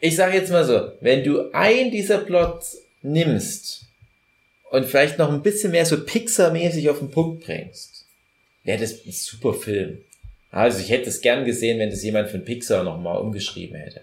[0.00, 3.86] ich sage jetzt mal so, wenn du ein dieser Plots nimmst
[4.70, 8.04] und vielleicht noch ein bisschen mehr so Pixar-mäßig auf den Punkt bringst,
[8.64, 9.98] wäre das ein super Film.
[10.50, 14.00] Also ich hätte es gern gesehen, wenn das jemand von Pixar nochmal umgeschrieben hätte.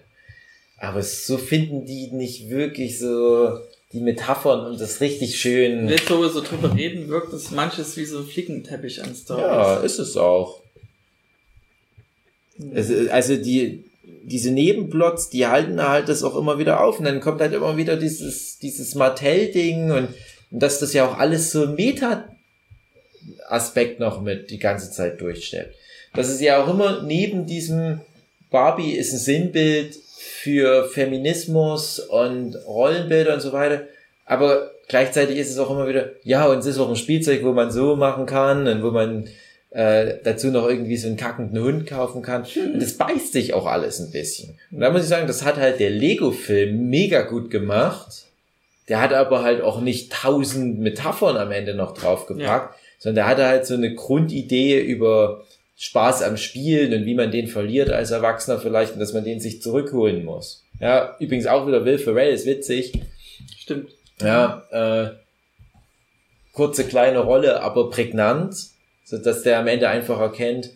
[0.78, 3.58] Aber so finden die nicht wirklich so
[3.94, 5.88] die Metaphern und das richtig schön.
[6.08, 9.44] Wo wir so drüber reden, wirkt das manches wie so ein Flickenteppich an Stories.
[9.44, 10.60] Ja, ist es auch.
[12.72, 13.84] Es, also die,
[14.24, 17.76] diese Nebenplots, die halten halt das auch immer wieder auf und dann kommt halt immer
[17.76, 20.08] wieder dieses, dieses Mattel-Ding und,
[20.50, 22.40] und dass das ja auch alles so Meta-Aspekt
[24.00, 25.72] noch mit die ganze Zeit durchstellt.
[26.14, 28.00] Das ist ja auch immer neben diesem
[28.50, 29.96] Barbie ist ein Sinnbild
[30.44, 33.84] für Feminismus und Rollenbilder und so weiter.
[34.26, 37.54] Aber gleichzeitig ist es auch immer wieder, ja, und es ist auch ein Spielzeug, wo
[37.54, 39.26] man so machen kann und wo man
[39.70, 42.42] äh, dazu noch irgendwie so einen kackenden Hund kaufen kann.
[42.42, 44.58] Und das beißt sich auch alles ein bisschen.
[44.70, 48.26] Und da muss ich sagen, das hat halt der Lego-Film mega gut gemacht.
[48.90, 52.76] Der hat aber halt auch nicht tausend Metaphern am Ende noch draufgepackt, ja.
[52.98, 55.42] sondern der hatte halt so eine Grundidee über
[55.76, 59.40] Spaß am Spielen und wie man den verliert als Erwachsener vielleicht und dass man den
[59.40, 60.64] sich zurückholen muss.
[60.80, 62.92] Ja, übrigens auch wieder Will Ferrell ist witzig.
[63.58, 63.90] Stimmt.
[64.20, 65.10] Ja, äh,
[66.52, 68.54] kurze kleine Rolle, aber prägnant,
[69.04, 70.70] so dass der am Ende einfach erkennt,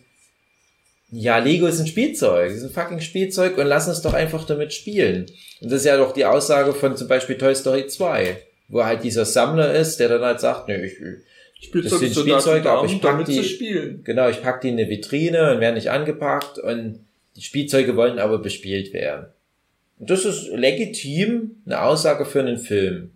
[1.11, 4.75] ja, Lego ist ein Spielzeug, ist ein fucking Spielzeug und lass uns doch einfach damit
[4.75, 5.27] spielen.
[5.61, 8.37] Und das ist ja doch die Aussage von zum Beispiel Toy Story 2,
[8.69, 10.99] wo halt dieser Sammler ist, der dann halt sagt, ne, ich,
[11.61, 14.05] Spielzeug das sind so Spielzeuge, aber ich pack die, spielen.
[14.05, 17.01] genau, ich pack die in eine Vitrine und werden nicht angepackt und
[17.37, 19.27] die Spielzeuge wollen aber bespielt werden.
[19.99, 23.11] Und das ist legitim eine Aussage für einen Film.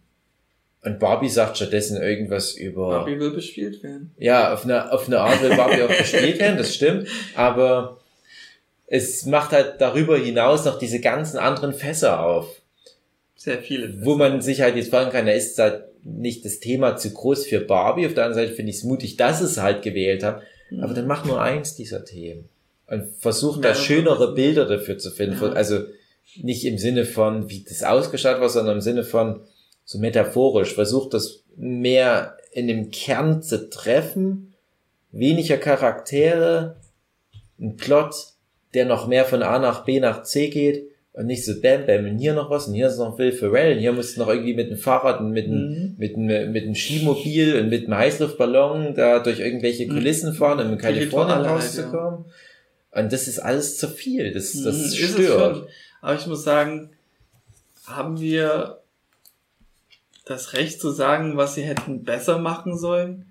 [0.84, 2.88] Und Barbie sagt stattdessen irgendwas über.
[2.88, 4.12] Barbie will bespielt werden.
[4.18, 7.06] Ja, auf eine, auf eine Art will Barbie auch bespielt werden, das stimmt.
[7.36, 8.00] Aber
[8.88, 12.60] es macht halt darüber hinaus noch diese ganzen anderen Fässer auf.
[13.36, 13.88] Sehr viele.
[13.88, 14.04] Fässer.
[14.04, 17.46] Wo man sich halt jetzt fragen kann, da ist halt nicht das Thema zu groß
[17.46, 18.06] für Barbie.
[18.06, 20.42] Auf der anderen Seite finde ich es mutig, dass es halt gewählt hat.
[20.70, 20.80] Mhm.
[20.80, 22.48] Aber dann mach nur eins dieser Themen.
[22.86, 25.38] Und versuch da schönere Bilder dafür zu finden.
[25.40, 25.52] Ja.
[25.52, 25.84] Also
[26.36, 29.40] nicht im Sinne von, wie das ausgestattet war, sondern im Sinne von
[29.84, 30.74] so metaphorisch.
[30.74, 34.54] Versuch das mehr in dem Kern zu treffen.
[35.10, 36.76] Weniger Charaktere.
[37.58, 38.14] Ein Plot,
[38.74, 42.06] der noch mehr von A nach B nach C geht und nicht so bam, bam,
[42.06, 44.28] und hier noch was, und hier ist noch Will Ferrell, und hier musst du noch
[44.28, 45.94] irgendwie mit dem Fahrrad und mit dem, mhm.
[45.98, 49.94] mit dem, mit dem Skimobil und mit dem Heißluftballon da durch irgendwelche mhm.
[49.94, 52.24] Kulissen fahren, um in Kalifornien rauszukommen.
[52.26, 53.00] Ja.
[53.02, 55.68] Und das ist alles zu viel, das, das mhm, stört.
[56.00, 56.90] Aber ich muss sagen,
[57.86, 58.78] haben wir
[60.24, 63.26] das Recht zu sagen, was sie hätten besser machen sollen?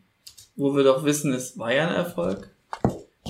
[0.55, 2.49] Wo wir doch wissen, es war ja ein Erfolg.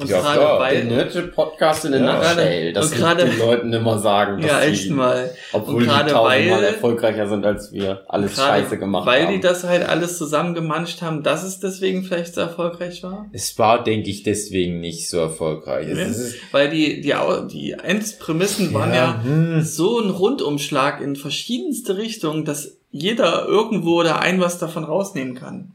[0.02, 0.60] Und ja, gerade klar.
[0.60, 2.16] weil der Nerdship Podcast in der ja.
[2.18, 6.64] Nutshell, das und den Leuten immer sagen, dass ja echt die, mal, obwohl die tausendmal
[6.64, 9.28] erfolgreicher sind als wir, alles Scheiße gemacht weil haben.
[9.28, 13.28] Weil die das halt alles zusammengemanscht haben, dass es deswegen vielleicht so erfolgreich war.
[13.32, 15.88] Es war, denke ich, deswegen nicht so erfolgreich.
[15.88, 16.08] Ja.
[16.52, 17.14] weil die die
[17.52, 19.62] die Endprämissen waren ja, hm.
[19.62, 25.74] so ein Rundumschlag in verschiedenste Richtungen, dass jeder irgendwo oder ein was davon rausnehmen kann,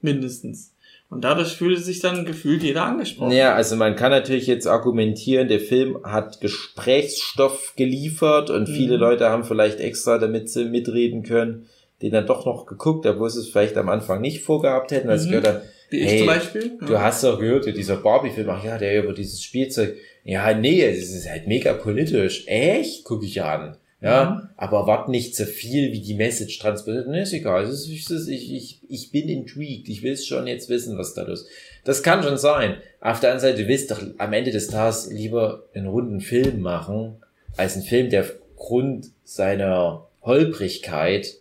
[0.00, 0.72] mindestens.
[1.08, 3.30] Und dadurch fühlte sich dann gefühlt jeder angesprochen.
[3.30, 8.74] Ja, also man kann natürlich jetzt argumentieren, der Film hat Gesprächsstoff geliefert und mhm.
[8.74, 11.66] viele Leute haben vielleicht extra, damit sie mitreden können,
[12.02, 15.08] den dann doch noch geguckt, obwohl sie es vielleicht am Anfang nicht vorgehabt hätten.
[15.08, 15.30] Also mhm.
[15.30, 16.72] gehört dann, Wie ich hey, zum Beispiel.
[16.80, 16.86] Ja.
[16.86, 19.94] Du hast doch gehört, dieser Barbie-Film, ach ja, der über dieses Spielzeug.
[20.24, 22.48] Ja, nee, es ist halt mega politisch.
[22.48, 23.04] Echt?
[23.04, 23.76] Guck ich an.
[24.00, 24.48] Ja, mhm.
[24.56, 27.08] aber wart nicht so viel, wie die Message transportiert.
[27.08, 27.64] Ne, ist egal.
[27.64, 29.88] Ist, ich, ich, ich bin intrigued.
[29.88, 31.46] Ich will schon jetzt wissen, was da ist.
[31.84, 32.76] Das kann schon sein.
[33.00, 36.60] Auf der anderen Seite, du willst doch am Ende des Tages lieber einen runden Film
[36.60, 37.16] machen,
[37.56, 41.36] als einen Film, der aufgrund seiner Holprigkeit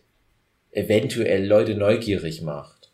[0.71, 2.91] eventuell Leute neugierig macht.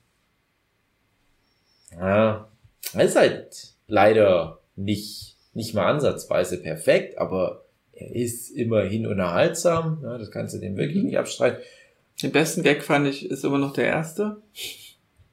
[1.91, 2.47] Ja,
[2.93, 7.61] das ist halt leider nicht, nicht mal ansatzweise perfekt, aber
[8.02, 11.60] er ist immerhin unterhaltsam, ja, das kannst du dem wirklich nicht abstreiten.
[12.22, 14.38] Den besten Gag fand ich, ist immer noch der erste.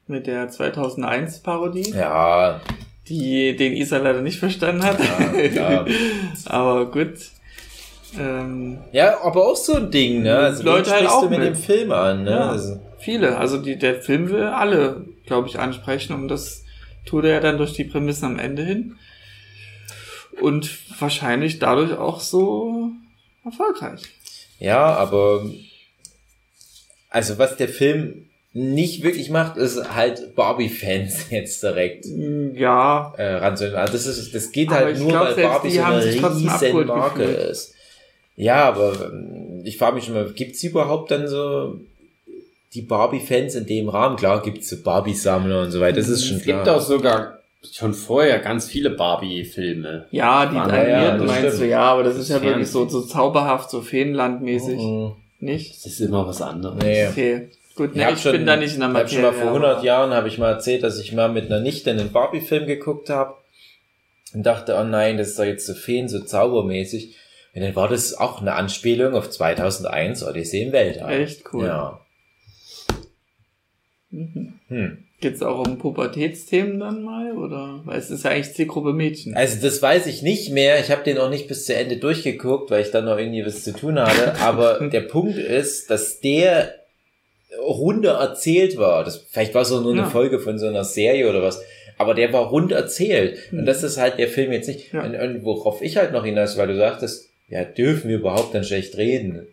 [0.07, 1.91] Mit der 2001 Parodie.
[1.91, 2.61] Ja.
[3.07, 4.99] Die, den Isa leider nicht verstanden hat.
[4.99, 5.85] Ja, ja.
[6.45, 7.13] aber gut.
[8.19, 10.35] Ähm, ja, aber auch so ein Ding, ne?
[10.35, 12.31] Also Leute halt auch du mit, mit dem Film an, ne?
[12.31, 12.79] Ja, also.
[12.97, 13.37] Viele.
[13.37, 16.65] Also die, der Film will alle, glaube ich, ansprechen und das
[17.05, 18.95] tut er ja dann durch die Prämissen am Ende hin
[20.41, 20.69] und
[20.99, 22.91] wahrscheinlich dadurch auch so
[23.43, 24.01] erfolgreich.
[24.59, 25.45] Ja, aber
[27.09, 33.13] also was der Film nicht wirklich macht, ist halt Barbie-Fans jetzt direkt mm, ja.
[33.17, 33.77] äh, ranzuholen.
[33.77, 37.19] Also das ist, das geht aber halt nur, glaub, weil Barbie so eine riesen Marke
[37.19, 37.49] gefühlt.
[37.51, 37.75] ist.
[38.35, 41.79] Ja, aber ähm, ich frage mich schon mal, gibt's überhaupt dann so
[42.73, 44.15] die Barbie-Fans in dem Rahmen.
[44.15, 46.57] Klar gibt's so Barbie-Sammler und so weiter, das ist schon Es klar.
[46.57, 47.38] gibt auch sogar
[47.71, 50.07] schon vorher ganz viele Barbie-Filme.
[50.11, 51.59] Ja, die animierten ja, das meinst stimmt.
[51.61, 52.53] du, ja, aber das ist ja Fernsehen.
[52.59, 54.79] wirklich so, so zauberhaft, so Feenlandmäßig.
[54.79, 55.15] Mhm.
[55.39, 55.75] Nicht?
[55.75, 56.83] Das ist immer was anderes.
[56.83, 57.07] Nee.
[57.07, 57.49] Okay.
[57.75, 59.09] Gut, Ich, ne, hab ich schon, bin da nicht in der ich hab Materie.
[59.09, 61.59] schon mal vor 100 aber- Jahren habe ich mal erzählt, dass ich mal mit einer
[61.61, 63.35] Nichte einen Barbie-Film geguckt habe
[64.33, 67.15] und dachte, oh nein, das ist doch jetzt so Feen, so zaubermäßig.
[67.55, 71.21] Und dann war das auch eine Anspielung auf 2001 Odyssee im Weltall.
[71.21, 71.65] Echt cool.
[71.65, 71.99] Ja.
[74.11, 74.59] Mhm.
[74.67, 75.05] Hm.
[75.21, 77.33] Geht's auch um Pubertätsthemen dann mal?
[77.37, 77.81] Oder?
[77.83, 79.35] Weil es ist ja eigentlich Zielgruppe Mädchen.
[79.35, 80.79] Also das weiß ich nicht mehr.
[80.79, 83.63] Ich habe den auch nicht bis zu Ende durchgeguckt, weil ich dann noch irgendwie was
[83.63, 84.35] zu tun hatte.
[84.41, 86.73] Aber der Punkt ist, dass der
[87.61, 89.03] runde erzählt war.
[89.03, 90.09] Das, vielleicht war es auch nur eine Ja.
[90.09, 91.61] Folge von so einer Serie oder was.
[91.97, 93.39] Aber der war rund erzählt.
[93.51, 93.59] Mhm.
[93.59, 94.93] Und das ist halt der Film jetzt nicht.
[94.93, 95.03] Ja.
[95.03, 98.63] Und, und worauf ich halt noch hinaus, weil du sagtest, ja, dürfen wir überhaupt dann
[98.63, 99.47] schlecht reden?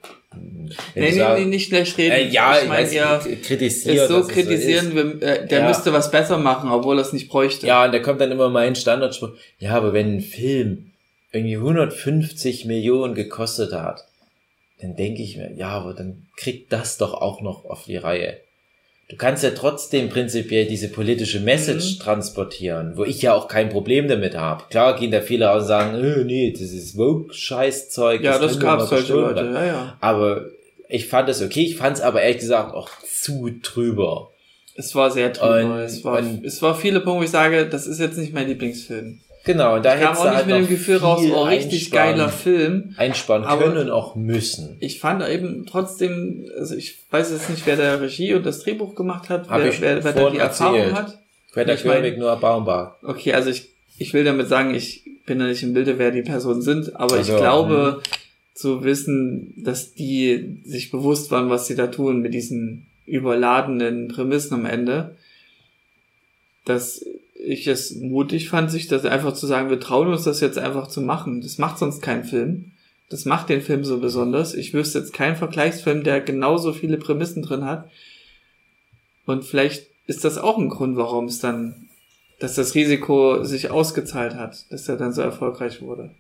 [0.95, 2.12] Wenn Nee, nee, nee, nicht schlecht reden.
[2.12, 4.09] Äh, ja, ich, meine eher, kritisiert.
[4.09, 5.68] so kritisieren, wir, äh, der Ja.
[5.68, 7.66] müsste was besser machen, obwohl er es nicht bräuchte.
[7.66, 9.30] Ja, und da kommt dann immer mein Standardspruch.
[9.59, 10.91] Ja, aber wenn ein Film
[11.32, 14.05] irgendwie 150 Millionen gekostet hat,
[14.80, 18.39] dann denke ich mir, ja, aber dann kriegt das doch auch noch auf die Reihe.
[19.09, 22.03] Du kannst ja trotzdem prinzipiell diese politische Message Mhm.
[22.03, 24.65] transportieren, wo ich ja auch kein Problem damit habe.
[24.69, 28.23] Klar gehen da viele aus und sagen, äh, nee, das ist Vogue-Scheißzeug.
[28.23, 29.13] ja, das wir gab's solche.
[29.13, 29.97] Leute, ja, ja.
[30.01, 30.47] Aber
[30.89, 34.31] ich fand es okay, ich fand es aber ehrlich gesagt auch zu drüber.
[34.75, 35.75] Es war sehr drüber.
[35.77, 38.33] Und- es, war, und- es war viele Punkte, wo ich sage, das ist jetzt nicht
[38.35, 39.21] mein Lieblingsfilm.
[39.47, 42.29] Genau, und da Ich kam auch nicht halt mit dem Gefühl raus, oh, richtig geiler
[42.29, 42.95] Film.
[42.97, 44.77] einsparen können und auch müssen.
[44.81, 48.97] Ich fand eben trotzdem, also ich weiß jetzt nicht, wer der Regie und das Drehbuch
[48.97, 50.95] gemacht hat, Hab wer, ich wer, wer da die Erfahrung erzählt.
[50.97, 51.19] hat.
[51.53, 52.97] Greta Ich Gerwig, Noah Baumbach.
[53.05, 53.69] Okay, also ich,
[53.99, 57.15] ich will damit sagen, ich bin da nicht im Bilde, wer die Personen sind, aber
[57.17, 58.03] Also, ich glaube
[58.53, 64.55] zu wissen, dass die sich bewusst waren, was sie da tun mit diesen überladenen Prämissen
[64.55, 65.15] am Ende,
[66.65, 67.05] dass
[67.47, 70.89] ich es mutig fand, sich das einfach zu sagen, wir trauen uns das jetzt einfach
[70.89, 71.41] zu machen.
[71.41, 72.73] Das macht sonst keinen Film.
[73.09, 74.55] Das macht den Film so besonders.
[74.55, 77.89] Ich wüsste jetzt keinen Vergleichsfilm, der genauso viele Prämissen drin hat.
[79.27, 81.89] Und vielleicht ist das auch ein Grund, warum es dann,
[82.41, 86.11] dass das Risiko sich ausgezahlt hat, dass er dann so erfolgreich wurde.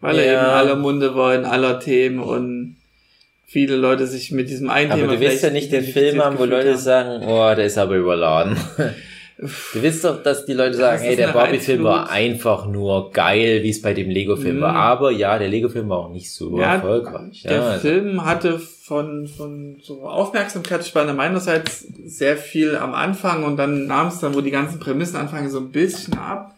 [0.00, 0.32] Weil er Ja.
[0.32, 2.77] eben in aller Munde war, in aller Themen und
[3.50, 6.38] viele Leute sich mit diesem einen Aber Thema du willst ja nicht den Film haben,
[6.38, 6.78] wo Leute haben.
[6.78, 8.56] sagen, oh, der ist aber überladen.
[9.40, 13.70] Du willst doch, dass die Leute sagen, hey, der Barbie-Film war einfach nur geil, wie
[13.70, 14.60] es bei dem Lego-Film Mhm.
[14.62, 14.74] war.
[14.74, 17.42] Aber ja, der Lego-Film war auch nicht so Ja, erfolgreich.
[17.44, 23.56] Der Ja, also- Film hatte von, von so Aufmerksamkeitsspanne meinerseits sehr viel am Anfang und
[23.58, 26.56] dann nahm es dann, wo die ganzen Prämissen anfangen, so ein bisschen ab,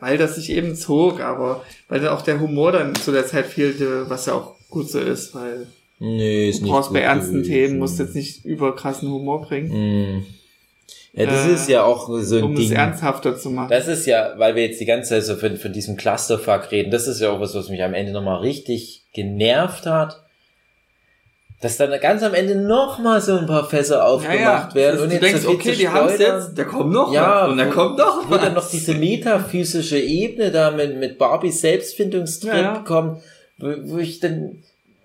[0.00, 3.46] weil das sich eben zog, aber weil dann auch der Humor dann zu der Zeit
[3.46, 5.68] fehlte, was ja auch gut so ist, weil
[6.00, 7.52] nee, ist du nicht brauchst gut bei ernsten gewesen.
[7.52, 9.68] Themen, musst jetzt nicht überkrassen Humor bringen,
[10.16, 10.26] Mhm.
[11.12, 12.66] Ja, das Äh, ist ja auch so ein um Ding.
[12.66, 13.68] es ernsthafter zu machen.
[13.70, 16.92] Das ist ja, weil wir jetzt die ganze Zeit so von, von diesem Clusterfuck reden,
[16.92, 20.22] das ist ja auch was, was mich am Ende nochmal richtig genervt hat.
[21.60, 25.14] Dass dann ganz am Ende nochmal so ein paar Fässer aufgemacht werden das- und du
[25.16, 27.66] jetzt denkst, so okay, die haben es jetzt, da kommt noch Ja, was und da
[27.66, 32.60] wo- kommt noch Wo dann noch diese metaphysische Ebene da mit, mit Barbies Selbstfindungstrip Ja,
[32.60, 32.78] ja.
[32.86, 33.20] kommt,
[33.58, 34.62] wo, wo ich dann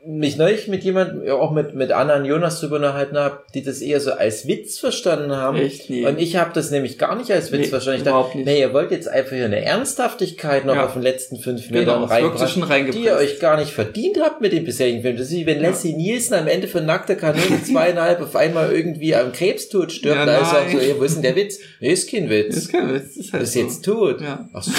[0.08, 3.82] mich neulich mit jemandem, auch mit, mit Anna und Jonas drüber unterhalten habe, die das
[3.82, 5.58] eher so als Witz verstanden haben.
[5.58, 6.06] Echt nie.
[6.06, 8.02] Und ich habe das nämlich gar nicht als Witz Nee, verstanden.
[8.02, 8.46] Ich überhaupt dachte, nicht.
[8.48, 10.86] nee, ihr wollt jetzt einfach hier eine Ernsthaftigkeit noch Ja.
[10.86, 14.42] auf den letzten fünf Genau, Metern wirkt reinbringen, die ihr euch gar nicht verdient habt
[14.42, 15.18] mit dem bisherigen Film.
[15.18, 15.70] Das ist wie wenn Ja.
[15.70, 20.18] Leslie Nielsen am Ende von Nackte Kanone zweieinhalb auf einmal irgendwie am Krebstod stirbt.
[20.18, 21.60] Ja, da ist auch so, ey, wo ist denn der Witz?
[21.80, 22.56] Nee, ist kein Witz.
[22.58, 23.60] ist kein Witz, ist halt ist so.
[23.60, 24.22] jetzt tot.
[24.22, 24.48] Ja.
[24.54, 24.72] Ach so,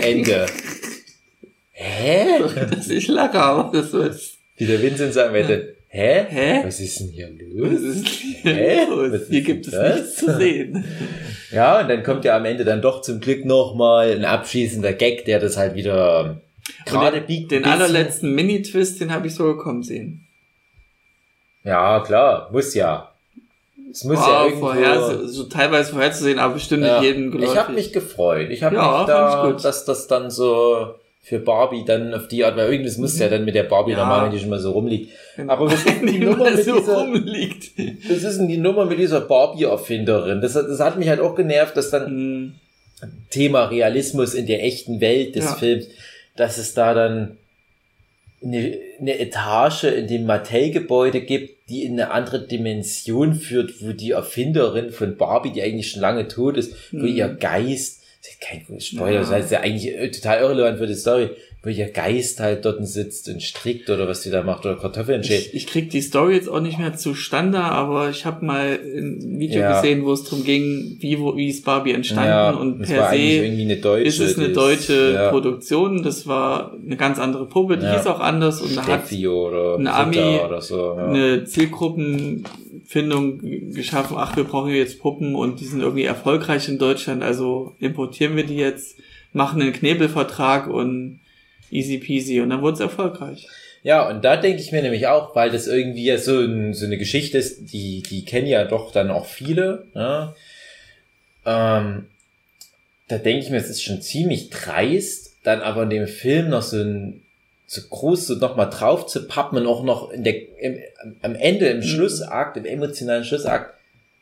[0.00, 0.46] Ende.
[1.76, 2.24] Hä?
[2.70, 6.24] dass ich lache, aber das ist, Wie der Vincent sagen würde, hä?
[6.28, 6.60] Hä?
[6.64, 7.80] Was ist denn hier was los?
[7.80, 8.06] ist
[8.42, 8.84] Hä?
[8.88, 9.12] los?
[9.12, 9.94] Was Hier gibt es das?
[9.96, 10.84] nichts zu sehen.
[11.50, 15.24] Ja, und dann kommt ja am Ende dann doch zum Glück nochmal ein abschließender Gag,
[15.24, 16.40] der das halt wieder
[16.84, 17.52] gerade biegt.
[17.52, 20.26] Den allerletzten Mini-Twist, den habe ich so gekommen sehen.
[21.62, 23.12] Ja, klar, muss ja.
[23.90, 24.66] Es muss ja War irgendwo...
[24.66, 27.00] vorher, so, teilweise vorherzusehen, aber bestimmt Ja.
[27.00, 28.50] nicht jedem Ich habe mich gefreut.
[28.50, 30.96] Ich habe Ja, mich da, dass das dann so
[31.26, 33.98] für Barbie dann auf die Art, weil irgendwas muss ja dann mit der Barbie Ja.
[34.00, 35.10] normal, wenn die schon mal so rumliegt.
[35.46, 37.70] Aber was ist denn die Nummer mit so dieser, rumliegt.
[38.10, 40.40] das ist denn die Nummer mit dieser Barbie-Erfinderin?
[40.42, 42.52] Das, hat- das hat mich halt auch genervt, dass dann Hm,
[43.30, 45.54] Thema Realismus in der echten Welt des Ja.
[45.54, 45.86] Films,
[46.36, 47.38] dass es da dann
[48.42, 54.10] eine, eine Etage in dem Mattel-Gebäude gibt, die in eine andere Dimension führt, wo die
[54.10, 57.16] Erfinderin von Barbie, die eigentlich schon lange tot ist, wo Mhm.
[57.16, 58.02] ihr Geist,
[58.40, 59.20] kein Spoiler, Ja.
[59.20, 61.30] das heißt ja eigentlich äh, total irrelevant für die Story,
[61.64, 65.24] wo ihr Geist halt dort sitzt und strickt oder was die da macht oder Kartoffeln
[65.24, 65.46] schält.
[65.46, 69.38] Ich, ich krieg die Story jetzt auch nicht mehr zustande, aber ich habe mal ein
[69.38, 69.80] Video ja.
[69.80, 73.76] gesehen, wo es darum ging, wie, wo, wie ist Barbie entstanden ja, und per se
[73.76, 75.30] deutsche, ist es eine deutsche ja.
[75.30, 76.02] Produktion.
[76.02, 80.40] Das war eine ganz andere Puppe, die hieß auch anders und da hat eine Ami
[80.60, 83.40] so, eine Zielgruppenfindung
[83.72, 84.16] geschaffen.
[84.18, 88.44] Ach, wir brauchen jetzt Puppen und die sind irgendwie erfolgreich in Deutschland, also importieren wir
[88.44, 88.96] die jetzt,
[89.32, 91.20] machen einen Knebelvertrag und
[91.74, 93.46] easy peasy und dann wurde es erfolgreich.
[93.82, 96.86] Ja, und da denke ich mir nämlich auch, weil das irgendwie ja so, ein, so
[96.86, 99.86] eine Geschichte ist, die, die kennen ja doch dann auch viele.
[99.94, 100.34] Ja?
[101.44, 102.06] Ähm,
[103.08, 106.62] da denke ich mir, es ist schon ziemlich dreist, dann aber in dem Film noch
[106.62, 107.20] so ein
[107.66, 110.78] so groß so nochmal drauf zu pappen und auch noch in der, im,
[111.22, 111.82] am Ende, im mhm.
[111.82, 113.74] Schlussakt, im emotionalen Schlussakt,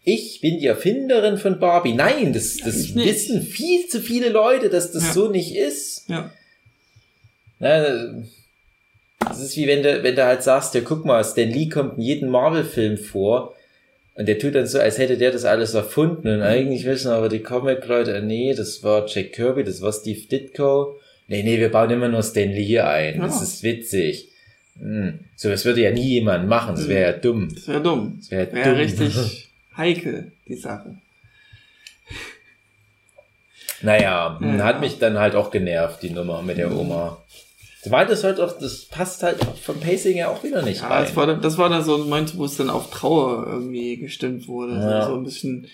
[0.05, 1.93] ich bin die Erfinderin von Barbie.
[1.93, 5.13] Nein, das, das wissen viel zu viele Leute, dass das ja.
[5.13, 6.09] so nicht ist.
[6.09, 6.33] Ja.
[7.63, 8.25] Ne,
[9.21, 11.97] das ist wie wenn du, wenn du halt sagst, ja, guck mal, Stan Lee kommt
[11.97, 13.55] in jedem Marvel-Film vor
[14.17, 17.29] und der tut dann so, als hätte der das alles erfunden und eigentlich wissen aber
[17.29, 20.99] die Comic-Leute, nee, das war Jack Kirby, das war Steve Ditko.
[21.29, 23.19] Nee, nee, wir bauen immer nur Stan Lee ein.
[23.19, 23.27] Ja.
[23.27, 24.29] Das ist witzig.
[24.81, 25.21] Hm.
[25.37, 26.75] So, das würde ja nie jemand machen.
[26.75, 27.49] Das wäre ja dumm.
[27.55, 28.17] Das wäre dumm.
[28.19, 28.75] Das wäre wär dumm.
[28.75, 30.97] richtig heikel, die Sache.
[33.83, 34.65] Naja, ja.
[34.65, 37.23] hat mich dann halt auch genervt, die Nummer mit der Oma.
[37.85, 41.05] Du meintest halt auch, das passt halt vom Pacing ja auch wieder nicht ja, rein.
[41.05, 44.47] Das war, das war dann so ein Moment, wo es dann auf Trauer irgendwie gestimmt
[44.47, 44.75] wurde.
[44.75, 45.07] Ja.
[45.07, 45.67] So ein bisschen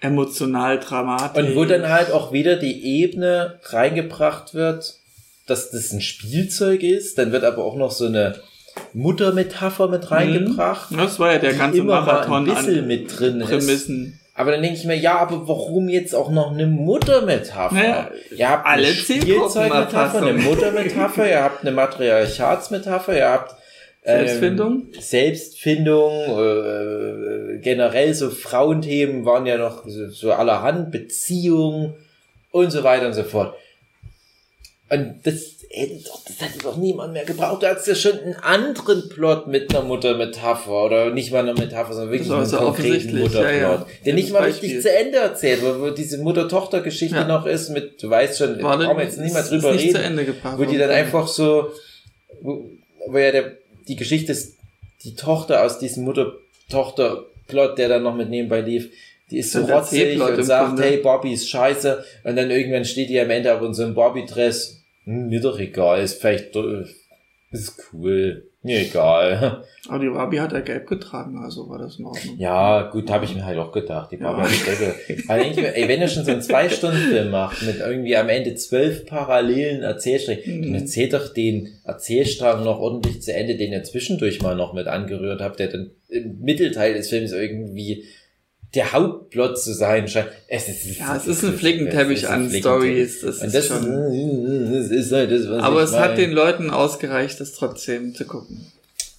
[0.00, 1.42] emotional dramatisch.
[1.42, 4.96] Und wo dann halt auch wieder die Ebene reingebracht wird,
[5.46, 7.18] dass das ein Spielzeug ist.
[7.18, 8.40] Dann wird aber auch noch so eine
[8.94, 10.08] Muttermetapher mit mhm.
[10.08, 10.88] reingebracht.
[10.96, 14.14] Das war ja der ganze immer Marathon ein bisschen mit drin Prämissen.
[14.14, 14.23] Ist.
[14.36, 17.74] Aber dann denke ich mir, ja, aber warum jetzt auch noch eine Muttermetapher?
[17.74, 23.54] Naja, ihr habt alle eine Spielzeugmetapher, eine Muttermetapher, ihr habt eine Matriarchatsmetapher, ihr habt
[24.04, 24.86] ähm, Selbstfindung?
[24.98, 31.94] Selbstfindung, äh, generell so Frauenthemen waren ja noch so, so allerhand, Beziehung
[32.50, 33.54] und so weiter und so fort.
[34.90, 37.62] Und das hätte doch, das hätte doch niemand mehr gebraucht.
[37.62, 41.92] Du hast ja schon einen anderen Plot mit einer Muttermetapher oder nicht mal einer Metapher,
[41.92, 43.86] sondern wirklich einen so konkreten Mutterplot, ja, ja.
[44.04, 44.70] der nicht mal Beispiel.
[44.70, 47.26] richtig zu Ende erzählt, wo, wo diese Mutter-Tochter-Geschichte ja.
[47.26, 50.34] noch ist mit, du weißt schon, War brauchen wir jetzt nicht mal drüber nicht reden,
[50.56, 51.72] wo die dann einfach so,
[52.40, 52.70] wo,
[53.06, 53.52] wo ja der,
[53.88, 54.56] die Geschichte ist,
[55.02, 58.90] die Tochter aus diesem Mutter-Tochter-Plot, der dann noch mit nebenbei lief,
[59.30, 60.82] die ist so rotzig und sagt, Grunde.
[60.82, 62.04] hey, Bobby ist scheiße.
[62.24, 64.73] Und dann irgendwann steht die am Ende aber in so einem Bobby-Dress
[65.04, 66.56] mir doch egal, ist vielleicht,
[67.50, 68.50] ist cool.
[68.64, 69.62] Mir egal.
[69.88, 72.38] Aber die Barbie hat ja gelb getragen, also war das in Ordnung.
[72.38, 74.10] Ja, gut, habe ich mir halt auch gedacht.
[74.10, 74.48] Die Barbie ja.
[74.48, 75.24] hat gelb.
[75.28, 79.82] Also ey, wenn er schon so einen Zwei-Stunden-Film macht, mit irgendwie am Ende zwölf parallelen
[79.82, 80.62] Erzählsträngen, mhm.
[80.62, 84.86] dann erzählt doch den Erzählstrang noch ordentlich zu Ende, den ihr zwischendurch mal noch mit
[84.86, 88.04] angerührt habt, der dann im Mittelteil des Films irgendwie
[88.74, 90.28] der Hauptplot zu sein scheint.
[90.48, 93.20] Es ist, ja, es ist ein Flickenteppich an Stories.
[93.20, 93.84] Das ist das, schon,
[94.72, 96.00] das ist halt das, was Aber es mein.
[96.00, 98.66] hat den Leuten ausgereicht, das trotzdem zu gucken.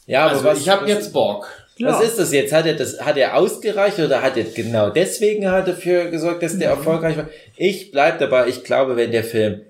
[0.08, 1.48] Ja, also was, ich habe jetzt Bock.
[1.80, 2.08] Was ja.
[2.08, 2.54] ist das jetzt?
[2.54, 6.58] Hat er das, hat er ausgereicht oder hat er genau deswegen hat dafür gesorgt, dass
[6.58, 6.78] der mhm.
[6.78, 7.30] erfolgreich war?
[7.58, 8.48] Ich bleib dabei.
[8.48, 9.62] Ich glaube, wenn der Film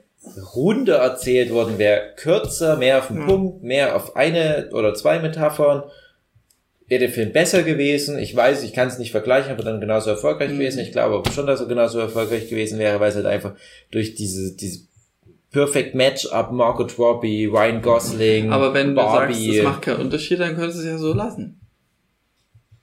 [0.55, 3.27] runder erzählt worden wäre, kürzer, mehr auf den mhm.
[3.27, 5.83] Punkt, mehr auf eine oder zwei Metaphern,
[6.87, 8.19] wäre der Film besser gewesen.
[8.19, 10.59] Ich weiß, ich kann es nicht vergleichen, aber dann genauso erfolgreich mhm.
[10.59, 10.79] gewesen.
[10.79, 13.53] Ich glaube aber schon, dass er genauso erfolgreich gewesen wäre, weil es halt einfach
[13.91, 14.81] durch diese, diese
[15.51, 20.39] Perfect Match-up Margot Robbie, Ryan Gosling, Aber wenn Barbie, du sagst, das macht keinen Unterschied,
[20.39, 21.59] dann könntest du es ja so lassen.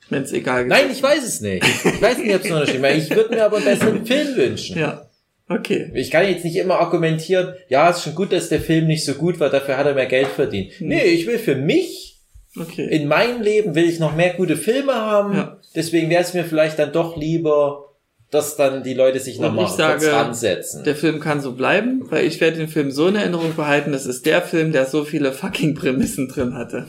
[0.08, 0.68] Wenn es egal ist.
[0.68, 1.64] Nein, ich weiß es nicht.
[1.64, 2.96] Ich weiß nicht, ob es einen Unterschied macht.
[2.96, 4.78] Ich würde mir aber einen besseren Film wünschen.
[4.78, 5.06] Ja.
[5.48, 5.90] Okay.
[5.94, 9.04] Ich kann jetzt nicht immer argumentieren, ja, es ist schon gut, dass der Film nicht
[9.04, 10.72] so gut war, dafür hat er mehr Geld verdient.
[10.78, 10.88] Hm.
[10.88, 12.11] Nee, ich will für mich
[12.58, 12.86] Okay.
[12.90, 15.34] In meinem Leben will ich noch mehr gute Filme haben.
[15.34, 15.56] Ja.
[15.74, 17.92] Deswegen wäre es mir vielleicht dann doch lieber,
[18.30, 20.84] dass dann die Leute sich nochmal kurz ransetzen.
[20.84, 24.06] Der Film kann so bleiben, weil ich werde den Film so in Erinnerung behalten, das
[24.06, 26.86] ist der Film, der so viele fucking Prämissen drin hatte.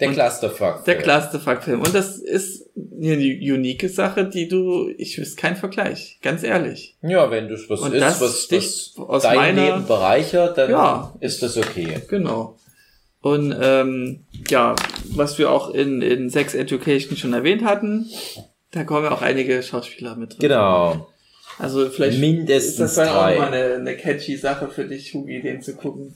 [0.00, 0.80] Der Clusterfuck.
[0.80, 0.84] -Film.
[0.84, 1.80] Der Clusterfuck-Film.
[1.80, 6.96] Und das ist eine unique Sache, die du, ich wüsste kein Vergleich, ganz ehrlich.
[7.00, 11.56] Ja, wenn du was Und ist, was, was dein Leben bereichert, dann ja, ist das
[11.56, 12.02] okay.
[12.08, 12.58] Genau.
[13.26, 14.76] Und ähm, ja,
[15.16, 18.08] was wir auch in, in Sex Education schon erwähnt hatten,
[18.70, 20.48] da kommen ja auch einige Schauspieler mit drin.
[20.48, 21.08] Genau.
[21.58, 23.34] Also vielleicht Mindestens ist das dann drei.
[23.34, 26.14] auch mal eine, eine catchy Sache für dich, Hugi, den zu gucken.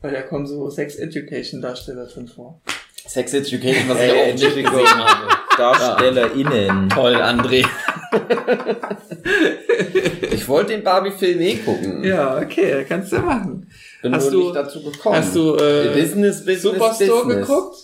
[0.00, 2.60] Weil da kommen so Sex Education Darsteller drin vor.
[3.06, 5.28] Sex Education, was ich auch nicht gesehen habe.
[5.56, 6.88] DarstellerInnen.
[6.88, 7.64] Toll, André.
[10.32, 12.02] ich wollte den Barbie-Film eh gucken.
[12.02, 13.68] Ja, okay, kannst du machen.
[14.02, 15.16] Bin Hast du- nicht dazu gekommen.
[15.16, 17.46] Hast du äh, Business, Business, Superstore Business.
[17.48, 17.76] geguckt?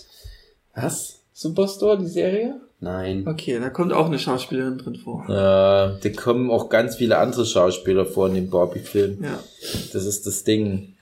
[0.75, 1.19] Was?
[1.33, 2.59] Superstore, die Serie?
[2.79, 3.25] Nein.
[3.27, 5.23] Okay, da kommt auch eine Schauspielerin drin vor.
[5.27, 5.31] Äh,
[5.99, 9.23] da kommen auch ganz viele andere Schauspieler vor in dem Barbie-Film.
[9.23, 9.39] Ja.
[9.93, 10.93] Das ist das Ding.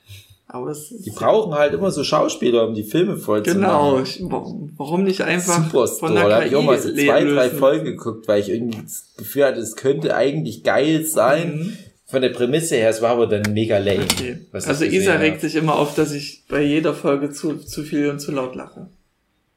[0.47, 3.91] Aber es ist Die brauchen halt immer so Schauspieler, um die Filme voll zu Genau.
[3.93, 4.03] machen.
[4.05, 6.13] Ich, wa- warum nicht einfach Superstore.
[6.13, 7.57] von der Da KI habe ich auch mal so zwei, drei lösen?
[7.59, 11.57] Folgen geguckt, weil ich irgendwie das Gefühl hatte, es könnte eigentlich geil sein.
[11.57, 11.78] Mhm.
[12.16, 14.03] Von der Prämisse her, es war aber dann mega lame.
[14.05, 14.38] Okay.
[14.53, 15.24] ich Also Isa habe.
[15.24, 18.55] regt sich immer auf, dass ich bei jeder Folge zu, zu viel und zu laut
[18.55, 18.88] lache.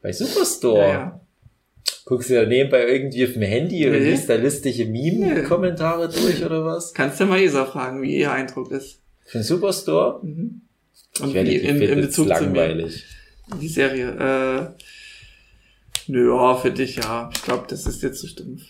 [0.03, 0.81] Bei Superstore.
[0.81, 1.21] Ja, ja.
[2.05, 4.11] Guckst du da nebenbei irgendwie auf dem Handy und Nee.
[4.11, 6.93] liest da lustige Meme-Kommentare durch oder was?
[6.95, 8.99] Kannst du mal Isa fragen, wie ihr Eindruck ist.
[9.25, 10.19] Für den Superstore?
[10.27, 10.63] Mhm.
[11.15, 12.41] Ich Und werde wie die in, in Bezug zu mir.
[12.41, 13.05] langweilig.
[13.61, 14.75] Die Serie.
[14.77, 14.83] Äh,
[16.09, 17.31] nö, ja, für dich ja.
[17.33, 18.63] Ich glaube, das ist jetzt zu stumpf.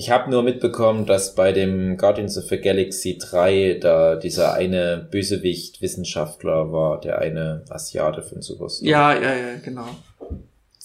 [0.00, 5.08] Ich habe nur mitbekommen, dass bei dem Guardians of the Galaxy 3 da dieser eine
[5.10, 8.88] Bösewicht-Wissenschaftler war, der eine Asiate von Superstore.
[8.88, 9.88] Ja, ja, ja, genau.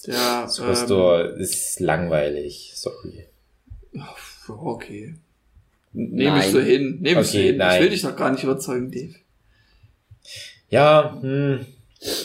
[0.06, 3.26] Ja, ähm, Superstore ist langweilig, sorry.
[3.92, 4.08] ja,
[4.48, 5.14] okay.
[5.92, 6.52] Nehme ich Nein.
[6.52, 6.98] so hin.
[7.00, 7.56] Nehme ich so Okay, hin.
[7.58, 7.76] nein.
[7.76, 9.14] Ich will dich doch gar nicht überzeugen, Dave.
[10.70, 11.64] Ja, hm,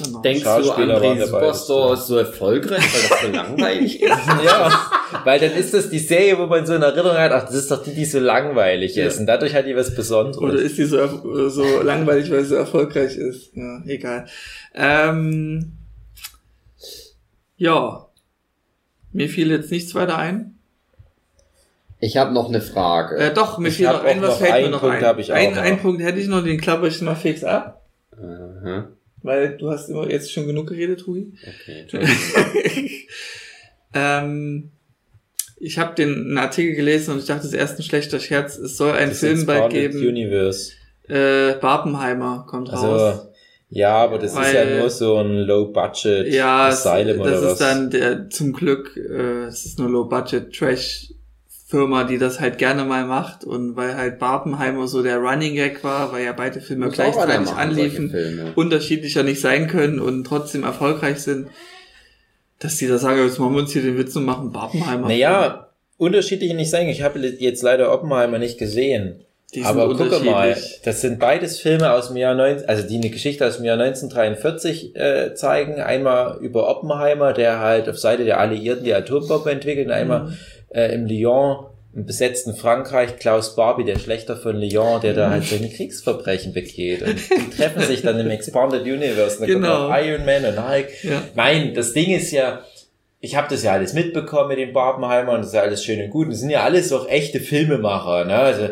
[0.03, 0.21] Genau.
[0.21, 0.47] Denkst du,
[0.85, 1.25] dabei.
[1.25, 4.09] Superstore ist so erfolgreich, weil das so langweilig ist?
[4.45, 4.71] ja,
[5.23, 7.71] weil dann ist das die Serie, wo man so in Erinnerung hat, ach, das ist
[7.71, 9.05] doch die, die so langweilig Ja.
[9.07, 9.19] ist.
[9.19, 10.37] Und dadurch hat die was Besonderes.
[10.37, 13.55] Oder ist die so, so langweilig, weil sie so erfolgreich ist?
[13.55, 14.25] Ja, egal.
[14.75, 15.71] Ähm,
[17.57, 18.05] ja.
[19.13, 20.55] Mir fiel jetzt nichts weiter ein.
[22.01, 23.15] Ich habe noch eine Frage.
[23.17, 25.05] Äh, doch, mir Ich fiel noch ein, was noch fällt mir einen noch Punkt ein?
[25.05, 27.81] hab ich auch ein, einen Punkt hätte ich noch, den klapper ich mal fix ab.
[28.21, 28.89] Aha.
[29.21, 31.33] Weil du hast immer jetzt schon genug geredet, Hui.
[31.41, 31.85] Okay,
[33.93, 34.71] ähm,
[35.59, 38.57] ich habe den einen Artikel gelesen und ich dachte, das ist erst ein schlechter Scherz.
[38.57, 39.99] Es soll einen Das Film bald geben.
[39.99, 40.71] Universe.
[41.07, 43.01] Äh, Barbenheimer kommt raus.
[43.01, 43.29] Also,
[43.71, 47.43] ja, aber das ist Weil- ja nur so ein Low-Budget Ja, es- Asylum oder das
[47.43, 47.51] was.
[47.53, 49.89] ist dann der, zum Glück, äh, es ist eine
[51.69, 55.83] Low-Budget-Trash-Firma, die das halt gerne mal macht und weil halt Barbenheimer so der Running Gag
[55.83, 60.63] war, weil ja beide Filme Muss gleichzeitig machen, anliefen, unterschiedlicher nicht sein können und trotzdem
[60.63, 61.47] erfolgreich sind,
[62.59, 65.07] dass die da sagen, jetzt machen wir uns hier den Witz und machen Barbenheimer.
[65.07, 66.87] Naja, unterschiedlich nicht sein.
[66.89, 69.21] Ich habe jetzt leider Oppenheimer nicht gesehen.
[69.55, 73.09] Die Aber gucke mal, das sind beides Filme aus dem Jahr 19, also die eine
[73.09, 75.81] Geschichte aus dem Jahr 1943 äh, zeigen.
[75.81, 80.37] Einmal über Oppenheimer, der halt auf Seite der Alliierten die Atombombe entwickelt, und einmal Mhm.
[80.69, 81.65] Äh, im Lyon,
[81.95, 85.17] im besetzten Frankreich, Klaus Barbie, der Schlechter von Lyon, der Mhm.
[85.17, 87.01] da halt seine Kriegsverbrechen begeht.
[87.01, 89.35] Und die treffen sich dann im Expanded Universe.
[89.39, 89.67] Und dann Genau.
[89.87, 91.03] kommt auch Iron Man und Hulk.
[91.03, 91.21] Ja.
[91.35, 92.61] Nein, das Ding ist ja,
[93.19, 96.01] ich habe das ja alles mitbekommen mit den Barbenheimer und das ist ja alles schön
[96.01, 96.25] und gut.
[96.25, 98.23] Und das sind ja alles auch echte Filmemacher.
[98.25, 98.35] Ne?
[98.35, 98.67] Also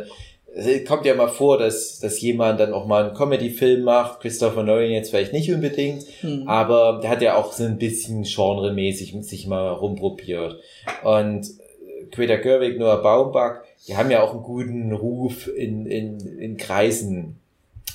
[0.55, 4.21] es kommt ja mal vor, dass, dass jemand dann auch mal einen Comedy-Film macht.
[4.21, 6.47] Christopher Nolan jetzt vielleicht nicht unbedingt, Hm.
[6.47, 10.55] aber der hat ja auch so ein bisschen genremäßig sich mal rumprobiert.
[11.03, 11.47] Und
[12.11, 17.39] Greta Gerwig, Noah Baumbach, die haben ja auch einen guten Ruf in, in, in Kreisen.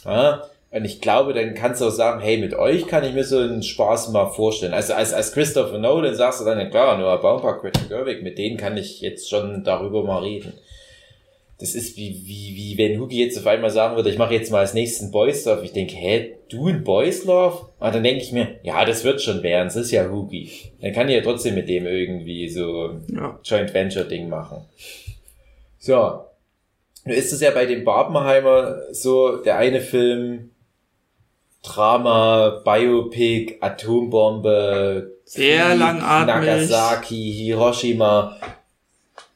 [0.04, 0.44] Ja?
[0.70, 3.38] Und ich glaube, dann kannst du auch sagen, hey, mit euch kann ich mir so
[3.38, 4.72] einen Spaß mal vorstellen.
[4.72, 8.38] Also als, als Christopher Nolan sagst du dann, ja klar, Noah Baumbach, Greta Gerwig, mit
[8.38, 10.54] denen kann ich jetzt schon darüber mal reden.
[11.62, 14.50] Das ist wie, wie, wie wenn Hugi jetzt auf einmal sagen würde, ich mache jetzt
[14.50, 15.64] mal als nächsten Boys Love.
[15.64, 17.68] Ich denke, hä, du ein Boys Love?
[17.78, 20.50] Und dann denke ich mir, ja, das wird schon werden, das ist ja Hugi.
[20.80, 23.38] Dann kann ich ja trotzdem mit dem irgendwie so Ja.
[23.44, 24.64] Joint Venture Ding machen.
[25.78, 26.24] So.
[27.04, 30.50] Nun ist es ja bei dem Barbenheimer so, der eine Film,
[31.62, 36.44] Drama, Biopic, Atombombe, Sehr Krieg, langatmig.
[36.44, 38.36] Nagasaki, Hiroshima.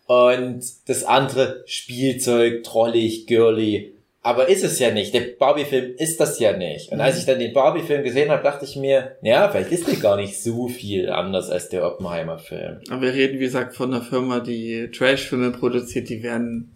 [0.06, 3.92] Und das andere Spielzeug, trollig, girly.
[4.22, 5.14] Aber ist es ja nicht.
[5.14, 6.90] Der Barbie-Film ist das ja nicht.
[6.90, 9.96] Und als ich dann den Barbie-Film gesehen habe, dachte ich mir, ja, vielleicht ist der
[9.96, 12.80] gar nicht so viel anders als der Oppenheimer-Film.
[12.90, 16.72] Aber wir reden, wie gesagt, von einer Firma, die Trash-Filme produziert, die werden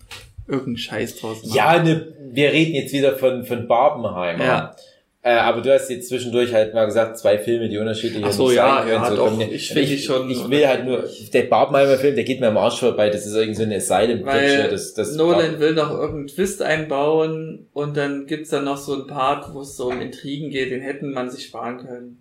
[0.46, 1.56] irgendeinen Scheiß draus machen.
[1.56, 4.44] Ja, ne, wir reden jetzt wieder von, von Barbenheimer.
[4.44, 4.76] Ja.
[5.22, 8.46] Äh, aber du hast jetzt zwischendurch halt mal gesagt, zwei Filme, die unterschiedlich Ach so,
[8.46, 9.02] nicht ja, sein können.
[9.02, 11.04] ja, so doch, ich finde die schon Ich will halt nur,
[11.34, 14.68] der Barbenheimer-Film, der geht mir am Arsch vorbei, das ist irgendwie so eine Asylum-Picture.
[14.70, 19.06] Das, das Nolan will noch irgendeinen Twist einbauen und dann gibt's dann noch so einen
[19.08, 22.19] Part, wo es so um Intrigen geht, den hätten man sich sparen können.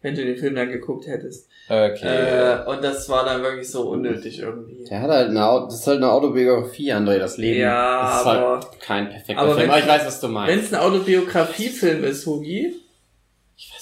[0.00, 1.48] Wenn du den Film dann geguckt hättest.
[1.68, 2.06] Okay.
[2.06, 4.84] Äh, und das war dann wirklich so unnötig irgendwie.
[4.88, 7.60] Der hat halt eine, das ist halt eine Autobiografie, André, das Leben.
[7.60, 10.28] Ja, das ist aber- halt kein perfekter aber Film, wenn- aber ich weiß, was du
[10.28, 10.66] Wenn meinst.
[10.66, 12.74] es ein Autobiografiefilm ist, Hugi,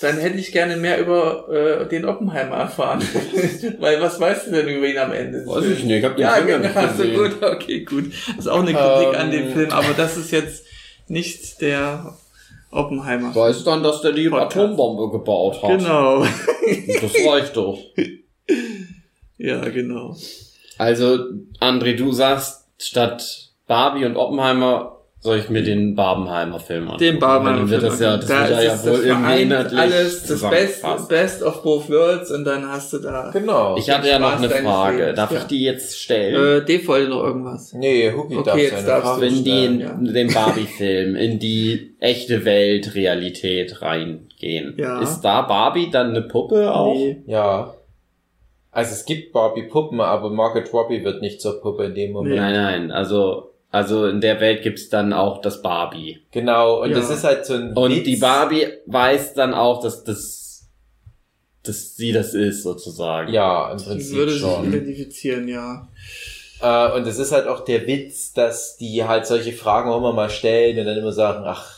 [0.00, 3.02] dann hätte ich gerne mehr über äh, den Oppenheimer erfahren.
[3.78, 5.46] Weil was weißt du denn über ihn am Ende?
[5.46, 7.16] Weiß ich nicht, ich hab den Ja, Film ja genau, nicht so gesehen.
[7.16, 8.12] gut, okay, gut.
[8.28, 9.20] Das ist auch eine Kritik Ähm.
[9.20, 10.64] an dem Film, aber das ist jetzt
[11.08, 12.14] nicht der
[12.76, 13.34] Oppenheimer.
[13.34, 14.56] Weiß dann, dass der die Podcast.
[14.56, 15.78] Atombombe gebaut hat.
[15.78, 16.24] Genau.
[17.00, 17.78] Das reicht doch.
[19.38, 20.16] ja, genau.
[20.78, 21.18] Also,
[21.60, 24.95] André, du sagst, statt Barbie und Oppenheimer
[25.26, 26.98] soll ich mir den Barbenheimer-Film anschauen.
[26.98, 29.78] Den Barbenheimer Dann wird das ja, das wird ja, ist ja wohl das irgendwie inhaltlich
[29.80, 31.08] alles, das Best.
[31.08, 33.76] Best of both worlds und dann hast du da, Genau.
[33.76, 34.98] Ich hatte ja noch eine Frage.
[34.98, 35.38] Lebens, Darf ja.
[35.38, 36.62] ich die jetzt stellen?
[36.62, 37.72] äh, Dave wollte noch irgendwas.
[37.74, 39.20] nee, Huki Okay, darf jetzt seine darfst.
[39.20, 39.92] Wenn die in ja.
[40.00, 45.00] den Barbie-Film in die echte Welt, Realität reingehen, Ja.
[45.02, 46.94] ist da Barbie dann eine Puppe auch?
[46.94, 47.22] Nee.
[47.26, 47.74] Ja.
[48.70, 52.36] Also es gibt Barbie-Puppen, aber Margaret Robbie wird nicht zur Puppe in dem Moment.
[52.36, 56.20] Nein, nein, also, also in der Welt gibt's dann auch das Barbie.
[56.32, 56.96] Genau, und Ja.
[56.98, 58.04] das ist halt so ein Und Witz.
[58.04, 60.68] die Barbie weiß dann auch, dass das,
[61.62, 63.32] dass sie das ist, sozusagen.
[63.32, 64.68] Ja, im Die Prinzip würde sich schon.
[64.68, 65.88] identifizieren, ja.
[66.62, 70.12] Äh, und es ist halt auch der Witz, dass die halt solche Fragen auch immer
[70.14, 71.76] mal stellen und dann immer sagen, ach,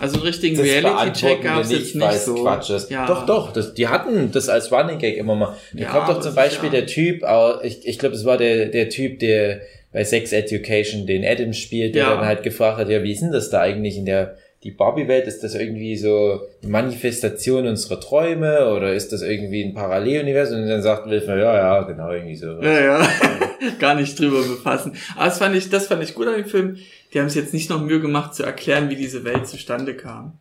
[0.00, 2.34] Also richtigen das Reality-Check gab's nicht, jetzt weil nicht es so.
[2.36, 2.90] Quatsch ist.
[2.90, 3.06] Ja.
[3.06, 5.56] Doch, doch, das, die hatten das als Running Gag immer mal.
[5.72, 7.22] Da Ja, kommt doch zum es ist Beispiel ja- der Typ,
[7.62, 9.60] ich, ich glaube, es war der, der Typ, der
[9.96, 12.14] bei Sex Education den Adam spielt, der Ja.
[12.16, 15.26] dann halt gefragt hat, ja, wie ist denn das da eigentlich in der die Barbie-Welt?
[15.26, 20.60] Ist das irgendwie so eine Manifestation unserer Träume oder ist das irgendwie ein Paralleluniversum?
[20.60, 22.60] Und dann sagt Wilfner, ja, ja, genau, irgendwie so.
[22.60, 23.08] Ja, ja.
[23.78, 24.92] Gar nicht drüber befassen.
[25.16, 26.76] Aber das fand ich, das fand ich gut an dem Film.
[27.14, 30.34] Die haben es jetzt nicht noch Mühe gemacht zu erklären, wie diese Welt zustande kam.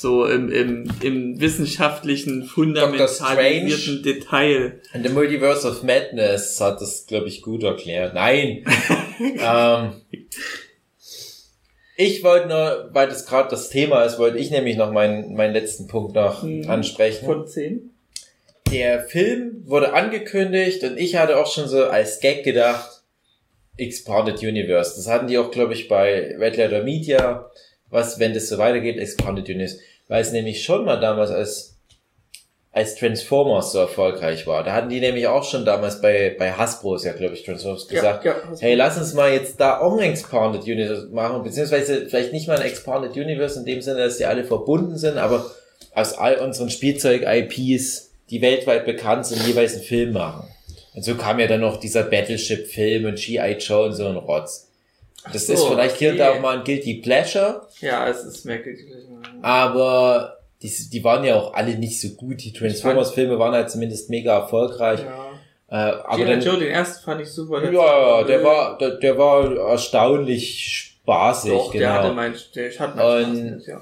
[0.00, 4.80] So im, im, im wissenschaftlichen, fundamentalisierten Detail.
[4.94, 8.14] In The Multiverse of Madness hat das, glaube ich, gut erklärt.
[8.14, 8.64] Nein.
[9.20, 9.92] ähm,
[11.96, 15.52] ich wollte nur, weil das gerade das Thema ist, wollte ich nämlich noch meinen, meinen
[15.52, 16.70] letzten Punkt noch Mhm.
[16.70, 17.24] ansprechen.
[17.26, 17.90] Von 10?
[18.70, 23.02] Der Film wurde angekündigt und ich hatte auch schon so als Gag gedacht,
[23.76, 24.94] Expanded Universe.
[24.94, 27.50] Das hatten die auch, glaube ich, bei Red Letter Media,
[27.90, 29.78] was, wenn das so weitergeht, Expanded Universe.
[30.08, 31.76] Weil es nämlich schon mal damals als,
[32.72, 34.64] als Transformers so erfolgreich war.
[34.64, 37.88] Da hatten die nämlich auch schon damals bei, bei Hasbro, ist ja, glaube ich, Transformers
[37.88, 38.58] gesagt, ja, ja.
[38.60, 42.58] hey, lass uns mal jetzt da auch ein Expanded Universe machen, beziehungsweise vielleicht nicht mal
[42.58, 45.50] ein Expanded Universe in dem Sinne, dass die alle verbunden sind, aber
[45.94, 50.48] aus all unseren Spielzeug-IPs, die weltweit bekannt sind, jeweils einen Film machen.
[50.94, 53.52] Und so kam ja dann noch dieser Battleship-Film und G.I.
[53.58, 54.67] Joe und so ein Rotz.
[55.32, 56.38] Das so, ist vielleicht hier und da okay.
[56.38, 58.86] auch mal ein Guilty Pleasure, Ja, es ist merkwürdig.
[59.42, 62.42] aber die, die waren ja auch alle nicht so gut.
[62.42, 65.00] Die Transformers-Filme waren halt zumindest mega erfolgreich.
[65.00, 65.28] Ja.
[65.70, 67.62] Äh, aber dann, Joe, den ersten fand ich super.
[67.62, 72.14] ja, ja, der war, der, der war erstaunlich spaßig, Doch, der hatte genau.
[72.14, 73.80] mein, der hat mein Und- mit, ja.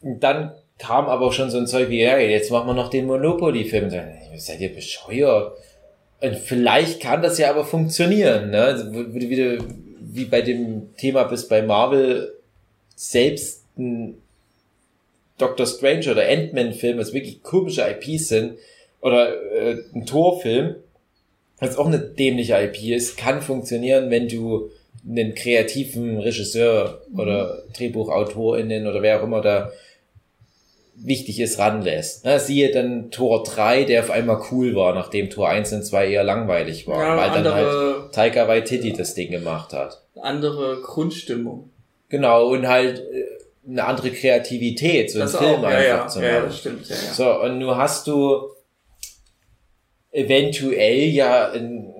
[0.00, 3.06] Und dann kam aber schon so ein Zeug wie, ja, jetzt machen wir noch den
[3.06, 3.90] Monopoly-Film.
[4.36, 5.56] Seid ihr bescheuert?
[6.20, 8.62] Und vielleicht kann das ja aber funktionieren, ne?
[8.62, 9.64] Also, wieder,
[10.10, 12.34] wie bei dem Thema bis bei Marvel
[12.96, 14.16] selbst ein
[15.36, 18.58] Doctor Strange oder Ant-Man-Film, was wirklich komische IPs sind,
[19.00, 20.76] oder äh, ein Torfilm,
[21.58, 24.70] was auch eine dämliche IP ist, kann funktionieren, wenn du
[25.08, 29.70] einen kreativen Regisseur oder DrehbuchautorInnen oder wer auch immer da
[31.00, 32.24] wichtig ist, ranlässt.
[32.24, 36.08] Na, siehe dann Tor 3, der auf einmal cool war, nachdem Tor 1 und 2
[36.10, 40.02] eher langweilig waren, Ja, weil dann halt andere, Taika Waititi das Ding gemacht hat.
[40.20, 41.70] andere Grundstimmung.
[42.08, 43.24] Genau, und halt äh,
[43.68, 46.44] eine andere Kreativität, so einen Das Film auch, ja, einfach ja, zu ja, ja, machen.
[46.46, 47.12] das stimmt, ja, ja.
[47.12, 48.48] So, und nun hast du
[50.10, 51.92] eventuell ja einen,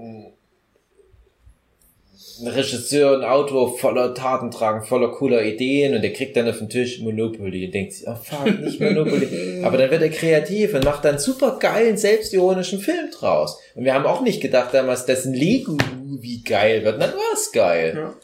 [2.40, 6.68] einen Regisseur, einen Autor voller Tatendrang, voller cooler Ideen und der kriegt dann auf den
[6.68, 9.62] Tisch Monopoly und denkt sich, oh fuck, nicht Monopoly.
[9.64, 13.58] Aber dann wird er kreativ und macht dann super geilen, selbstironischen Film draus.
[13.74, 16.94] Und wir haben auch nicht gedacht damals, dass ein Lego-Movie geil wird.
[16.94, 17.94] Und dann war es geil.
[17.96, 18.14] Ja.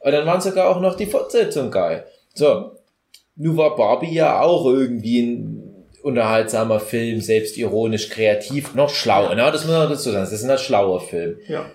[0.00, 2.04] Und dann waren sogar auch noch die Fortsetzung geil.
[2.34, 2.72] So.
[3.36, 5.64] Nun war Barbie ja auch irgendwie ein
[6.02, 9.34] unterhaltsamer Film, selbstironisch, kreativ, noch schlau.
[9.34, 9.50] Ne?
[9.52, 10.24] Das muss man dazu sagen.
[10.24, 11.38] Das ist ein schlauer Film.
[11.48, 11.66] ja.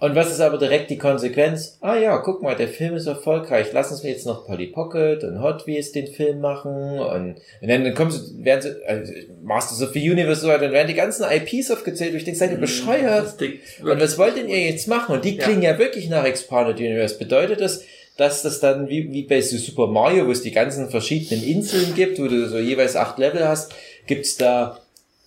[0.00, 1.78] Und was ist aber direkt die Konsequenz?
[1.80, 3.68] Ah ja, guck mal, der Film ist erfolgreich.
[3.72, 6.72] Lass uns jetzt noch Polly Pocket und Hot Wheels den Film machen.
[6.98, 10.72] Und, und dann, dann kommst du, werden sie, also Masters of the Universe so dann
[10.72, 12.10] werden die ganzen IPs aufgezählt.
[12.10, 13.24] Und ich denke, seid ihr bescheuert?
[13.24, 15.14] Das Ding- Und was wollt denn ihr jetzt machen?
[15.14, 15.44] Und die Ja.
[15.44, 17.16] klingen ja, wirklich nach Expanded Universe.
[17.16, 17.84] Bedeutet das,
[18.16, 21.94] dass das dann wie, wie bei so Super Mario, wo es die ganzen verschiedenen Inseln
[21.94, 23.72] gibt, wo du so jeweils acht Level hast,
[24.06, 24.80] gibt's da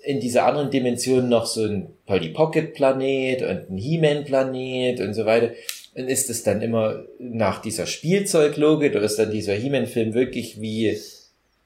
[0.07, 5.13] in dieser anderen Dimension noch so ein Polly Pocket Planet und ein He-Man Planet und
[5.13, 5.51] so weiter.
[5.95, 10.61] Und ist es dann immer nach dieser Spielzeuglogik oder ist dann dieser He-Man Film wirklich
[10.61, 10.97] wie,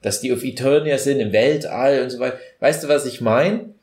[0.02, 2.36] dass die auf Eternia sind im Weltall und so weiter?
[2.58, 3.74] Weißt du, was ich meine?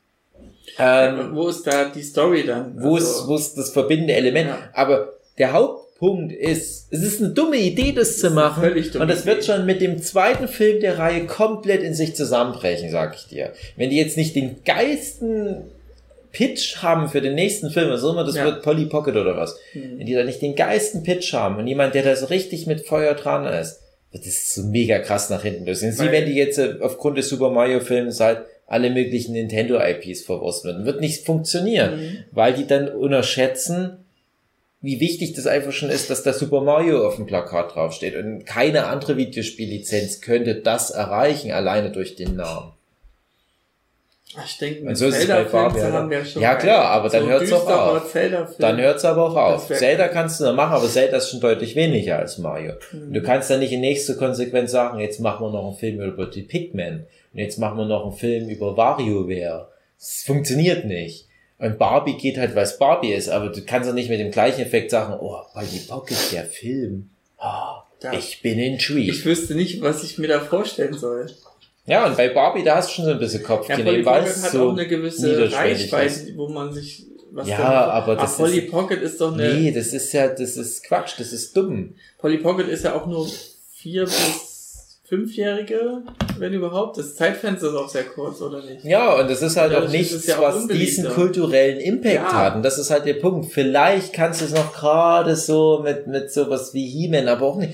[0.78, 2.76] Ähm, wo ist da die Story dann?
[2.82, 4.50] wo Also, ist, wo ist das verbindende Element.
[4.50, 4.70] Ja.
[4.74, 6.88] Aber der Haupt, Punkt ist.
[6.92, 8.64] Es ist eine dumme Idee, das zu machen.
[8.64, 13.16] Und das wird schon mit dem zweiten Film der Reihe komplett in sich zusammenbrechen, sag
[13.16, 13.52] ich dir.
[13.76, 15.66] Wenn die jetzt nicht den geisten
[16.32, 18.46] Pitch haben für den nächsten Film, was auch immer das ja.
[18.46, 19.58] wird, Polly Pocket oder was.
[19.74, 20.00] Mhm.
[20.00, 22.88] Wenn die da nicht den geisten Pitch haben und jemand, der da so richtig mit
[22.88, 23.82] Feuer dran ist,
[24.12, 25.92] wird das so mega krass nach hinten lösen.
[25.92, 30.22] Sie, wenn die jetzt äh, aufgrund des Super Mario Films halt alle möglichen Nintendo IPs
[30.22, 32.18] verwursten würden, wird nicht funktionieren, mhm.
[32.32, 34.06] weil die dann unterschätzen,
[34.82, 38.16] wie wichtig das einfach schon ist, dass da Super Mario auf dem Plakat draufsteht.
[38.16, 42.72] Und keine andere Videospiellizenz könnte das erreichen, alleine durch den Namen.
[44.46, 46.42] Ich denke, mit so Zelda-Filme haben wir schon.
[46.42, 48.16] Ja klar, aber dann so hört es auch auf.
[48.60, 49.68] Dann hört es aber auch auf.
[49.68, 52.74] Zelda kannst du da machen, aber Zelda ist schon deutlich weniger als Mario.
[52.92, 53.12] Mhm.
[53.12, 56.28] Du kannst dann nicht in nächster Konsequenz sagen, jetzt machen wir noch einen Film über
[56.28, 59.68] die Pikmin und jetzt machen wir noch einen Film über WarioWare.
[59.98, 61.28] Das funktioniert nicht.
[61.60, 64.32] Und Barbie geht halt, weil es Barbie ist, aber du kannst doch nicht mit dem
[64.32, 67.10] gleichen Effekt sagen, oh, die Pocket, der Film.
[67.38, 68.14] Oh, ja.
[68.14, 69.14] Ich bin intrigued.
[69.14, 71.28] Ich wüsste nicht, was ich mir da vorstellen soll.
[71.86, 74.44] Ja, und bei Barbie, da hast du schon so ein bisschen Kopfkino, ja, weil es
[74.44, 78.60] hat so auch eine gewisse Reichweite, wo man sich was ja, aber das Ach, Polly
[78.60, 79.54] ist, Pocket ist doch eine.
[79.54, 81.96] Nee, das ist ja, das ist Quatsch, das ist dumm.
[82.18, 83.30] Polly Pocket ist ja auch nur
[83.76, 84.49] vier bis
[85.10, 86.04] Fünfjährige,
[86.38, 87.00] wenn überhaupt.
[87.00, 88.84] Das Zeitfenster ist auch sehr kurz, oder nicht?
[88.84, 92.32] Ja, und das ist halt ja, auch nichts, ja was diesen kulturellen Impact ja.
[92.32, 92.56] hat.
[92.58, 93.52] Und das ist halt der Punkt.
[93.52, 97.74] Vielleicht kannst du es noch gerade so mit, mit sowas wie He-Man, aber auch nicht.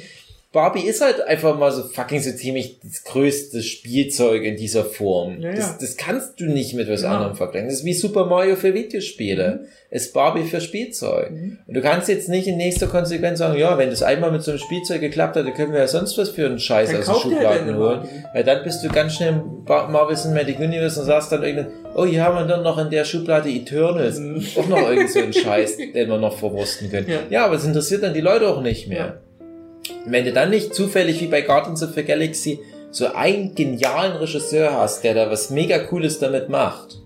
[0.55, 5.41] Barbie ist halt einfach mal so fucking so ziemlich das größte Spielzeug in dieser Form.
[5.41, 5.55] Ja, ja.
[5.57, 7.09] Das, das kannst du nicht mit was ja.
[7.09, 7.67] anderem vergleichen.
[7.67, 9.59] Das ist wie Super Mario für Videospiele.
[9.63, 9.67] Mhm.
[9.89, 11.31] Ist Barbie für Spielzeug.
[11.31, 11.57] Mhm.
[11.67, 14.51] Und du kannst jetzt nicht in nächster Konsequenz sagen, ja, wenn das einmal mit so
[14.51, 17.23] einem Spielzeug geklappt hat, dann können wir ja sonst was für einen Scheiß dann aus
[17.23, 18.07] den Schubladen holen.
[18.33, 22.05] Weil dann bist du ganz schnell im Marvel Cinematic Universe und sagst dann irgendwann, oh,
[22.05, 24.19] hier haben wir dann noch in der Schublade Eternals.
[24.19, 24.41] Mhm.
[24.55, 27.09] Auch noch irgend so einen Scheiß, den wir noch verwursten können.
[27.09, 27.19] Ja.
[27.29, 29.19] ja, aber es interessiert dann die Leute auch nicht mehr.
[30.05, 32.59] Wenn du dann nicht zufällig wie bei Guardians of the Galaxy
[32.91, 37.01] so einen genialen Regisseur hast, der da was mega cooles damit macht,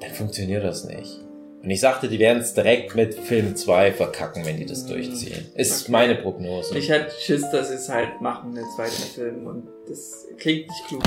[0.00, 1.20] dann funktioniert das nicht.
[1.62, 5.46] Und ich sagte, die werden es direkt mit Film 2 verkacken, wenn die das durchziehen.
[5.54, 6.76] Ist meine Prognose.
[6.76, 9.46] Ich hätte Schiss, dass sie es halt machen, den zweiten Film.
[9.46, 11.02] Und das klingt nicht klug.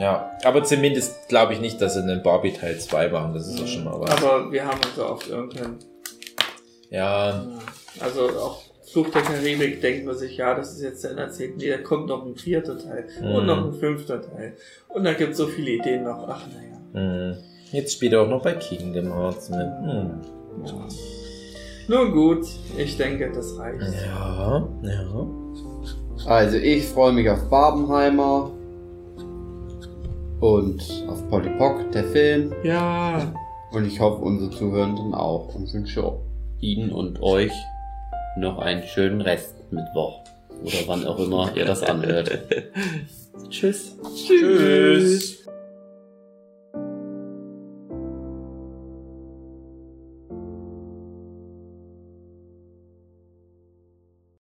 [0.00, 3.34] Ja, aber zumindest glaube ich nicht, dass sie einen Barbie Teil 2 machen.
[3.34, 4.10] Das ist doch schon mal was.
[4.10, 5.78] Aber wir haben uns so oft irgendwann.
[6.90, 7.46] Ja.
[8.00, 8.62] Also auch
[8.92, 12.08] Fluch der Karibik denkt man sich, ja, das ist jetzt der erzählt, nee, da kommt
[12.08, 13.34] noch ein vierter Teil mhm.
[13.34, 14.54] und noch ein fünfter Teil.
[14.88, 17.30] Und da gibt es so viele Ideen noch, ach naja.
[17.32, 17.36] Mhm.
[17.72, 19.58] Jetzt spielt er auch noch bei Kingdom Hearts mit.
[19.58, 20.10] Mhm.
[20.64, 20.88] Ja.
[21.88, 23.80] Nun gut, ich denke, das reicht.
[24.06, 25.26] Ja, ja.
[26.26, 28.50] Also ich freue mich auf Barbenheimer
[30.40, 32.52] und auf Polly Pock, der Film.
[32.64, 33.32] Ja.
[33.72, 36.12] Und ich hoffe, unsere Zuhörenden auch und wünsche
[36.60, 37.52] Ihnen und euch
[38.40, 40.24] noch einen schönen Restmittwoch.
[40.62, 42.38] Oder wann auch immer ihr das anhört.
[43.50, 43.96] Tschüss.
[44.14, 45.39] Tschüss.